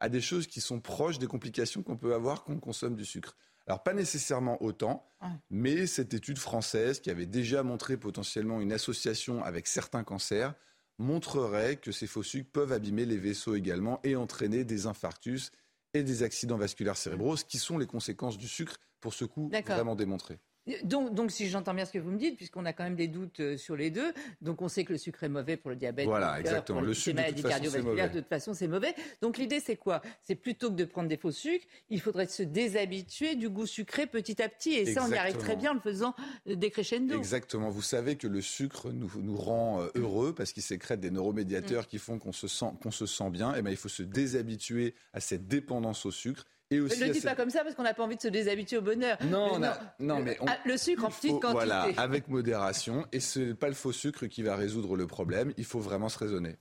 à 0.00 0.08
des 0.08 0.20
choses 0.20 0.46
qui 0.48 0.60
sont 0.60 0.80
proches 0.80 1.18
des 1.20 1.28
complications 1.28 1.82
qu'on 1.82 1.96
peut 1.96 2.12
avoir 2.14 2.42
quand 2.44 2.52
on 2.54 2.58
consomme 2.60 2.96
du 2.96 3.04
sucre. 3.06 3.36
Alors 3.66 3.82
pas 3.82 3.94
nécessairement 3.94 4.62
autant, 4.62 5.08
mais 5.50 5.86
cette 5.86 6.14
étude 6.14 6.38
française 6.38 7.00
qui 7.00 7.10
avait 7.10 7.26
déjà 7.26 7.62
montré 7.62 7.96
potentiellement 7.96 8.60
une 8.60 8.72
association 8.72 9.42
avec 9.44 9.66
certains 9.66 10.04
cancers 10.04 10.54
montrerait 10.98 11.76
que 11.76 11.92
ces 11.92 12.06
faux 12.06 12.22
sucres 12.22 12.50
peuvent 12.50 12.72
abîmer 12.72 13.04
les 13.04 13.18
vaisseaux 13.18 13.54
également 13.54 14.00
et 14.04 14.16
entraîner 14.16 14.64
des 14.64 14.86
infarctus 14.86 15.50
et 15.94 16.02
des 16.02 16.22
accidents 16.22 16.56
vasculaires 16.56 16.96
cérébraux, 16.96 17.36
ce 17.36 17.44
qui 17.44 17.58
sont 17.58 17.78
les 17.78 17.86
conséquences 17.86 18.38
du 18.38 18.48
sucre 18.48 18.76
pour 19.00 19.14
ce 19.14 19.24
coup 19.24 19.50
vraiment 19.66 19.94
démontré. 19.96 20.38
Donc, 20.84 21.12
donc, 21.14 21.30
si 21.32 21.48
j'entends 21.48 21.74
bien 21.74 21.84
ce 21.84 21.92
que 21.92 21.98
vous 21.98 22.10
me 22.10 22.18
dites, 22.18 22.36
puisqu'on 22.36 22.64
a 22.64 22.72
quand 22.72 22.84
même 22.84 22.94
des 22.94 23.08
doutes 23.08 23.40
euh, 23.40 23.56
sur 23.56 23.74
les 23.74 23.90
deux, 23.90 24.12
donc 24.40 24.62
on 24.62 24.68
sait 24.68 24.84
que 24.84 24.92
le 24.92 24.98
sucre 24.98 25.24
est 25.24 25.28
mauvais 25.28 25.56
pour 25.56 25.70
le 25.70 25.76
diabète, 25.76 26.06
Voilà, 26.06 26.36
le 26.38 26.42
cœur, 26.44 26.52
exactement. 26.52 26.78
pour 26.78 26.86
Le 26.88 26.94
toute 26.94 27.14
maladies 27.14 27.42
cardiovasculaires, 27.42 28.06
mauvais. 28.06 28.08
de 28.14 28.20
toute 28.20 28.28
façon, 28.28 28.54
c'est 28.54 28.68
mauvais. 28.68 28.94
Donc 29.20 29.38
l'idée, 29.38 29.58
c'est 29.58 29.76
quoi? 29.76 30.02
C'est 30.22 30.36
plutôt 30.36 30.70
que 30.70 30.76
de 30.76 30.84
prendre 30.84 31.08
des 31.08 31.16
faux 31.16 31.32
sucres, 31.32 31.66
il 31.90 32.00
faudrait 32.00 32.26
se 32.26 32.42
déshabituer 32.44 33.34
du 33.34 33.48
goût 33.48 33.66
sucré 33.66 34.06
petit 34.06 34.40
à 34.40 34.48
petit, 34.48 34.74
et 34.74 34.86
ça, 34.92 35.04
on 35.04 35.10
y 35.12 35.16
arrive 35.16 35.36
très 35.36 35.56
bien 35.56 35.72
en 35.72 35.74
le 35.74 35.80
faisant 35.80 36.14
euh, 36.48 36.54
des 36.54 36.70
crescendo. 36.70 37.16
Exactement. 37.18 37.68
Vous 37.70 37.82
savez 37.82 38.16
que 38.16 38.28
le 38.28 38.40
sucre 38.40 38.92
nous, 38.92 39.10
nous 39.20 39.36
rend 39.36 39.82
euh, 39.82 39.88
heureux 39.96 40.32
parce 40.34 40.52
qu'il 40.52 40.62
sécrète 40.62 41.00
des 41.00 41.10
Mm. 41.10 41.14
neuromédiateurs 41.14 41.88
qui 41.88 41.98
font 41.98 42.18
qu'on 42.18 42.32
se 42.32 42.46
sent, 42.48 42.66
qu'on 42.82 42.90
se 42.90 43.06
sent 43.06 43.30
bien. 43.30 43.54
Et 43.54 43.62
ben, 43.62 43.70
il 43.70 43.76
faut 43.76 43.88
se 43.88 44.02
déshabituer 44.02 44.94
à 45.12 45.20
cette 45.20 45.46
dépendance 45.48 46.06
au 46.06 46.10
sucre 46.10 46.44
et 46.72 46.80
aussi 46.80 47.00
Ne 47.00 47.06
le 47.06 47.12
dis 47.12 47.20
cette- 47.20 47.28
pas 47.30 47.36
comme 47.36 47.50
ça 47.50 47.62
parce 47.62 47.74
qu'on 47.74 47.82
n'a 47.82 47.94
pas 47.94 48.02
envie 48.02 48.16
de 48.16 48.20
se 48.22 48.28
déshabituer 48.28 48.78
au 48.78 48.82
bonheur. 48.82 49.18
Non, 49.24 49.50
on 49.54 49.58
Mais 49.58 49.66
a- 49.66 49.94
non, 50.00 50.20
mais 50.20 50.36
on- 50.40 50.46
Ah, 50.46 50.56
le 50.64 50.76
sucre 50.76 51.04
en 51.04 51.08
petite 51.10 51.30
faut- 51.32 51.38
quantité. 51.40 51.52
Voilà, 51.66 51.86
avec 51.96 52.28
modération. 52.28 53.06
Et 53.12 53.20
ce 53.20 53.40
n'est 53.40 53.54
pas 53.54 53.68
le 53.68 53.74
faux 53.74 53.92
sucre 53.92 54.26
qui 54.26 54.42
va 54.42 54.56
résoudre 54.56 54.96
le 54.96 55.06
problème. 55.06 55.52
Il 55.56 55.64
faut 55.64 55.80
vraiment 55.80 56.08
se 56.08 56.18
raisonner. 56.18 56.56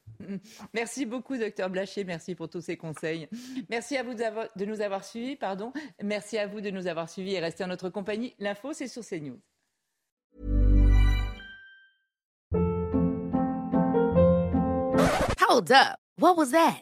Merci 0.73 1.05
beaucoup, 1.05 1.37
docteur 1.37 1.69
Blacher. 1.69 2.03
Merci 2.03 2.35
pour 2.35 2.49
tous 2.49 2.61
ces 2.61 2.77
conseils. 2.77 3.27
Merci 3.69 3.97
à 3.97 4.03
vous 4.03 4.13
de 4.13 4.65
nous 4.65 4.81
avoir 4.81 5.03
suivis. 5.03 5.35
Pardon. 5.35 5.71
Merci 6.03 6.37
à 6.37 6.47
vous 6.47 6.61
de 6.61 6.69
nous 6.69 6.87
avoir 6.87 7.09
suivis 7.09 7.33
et 7.35 7.39
rester 7.39 7.63
en 7.63 7.67
notre 7.67 7.89
compagnie. 7.89 8.35
L'info, 8.39 8.73
c'est 8.73 8.87
sur 8.87 9.03
CNews. 9.03 9.39
Hold 15.41 15.71
up. 15.71 15.99
What 16.17 16.37
was 16.37 16.51
that? 16.51 16.81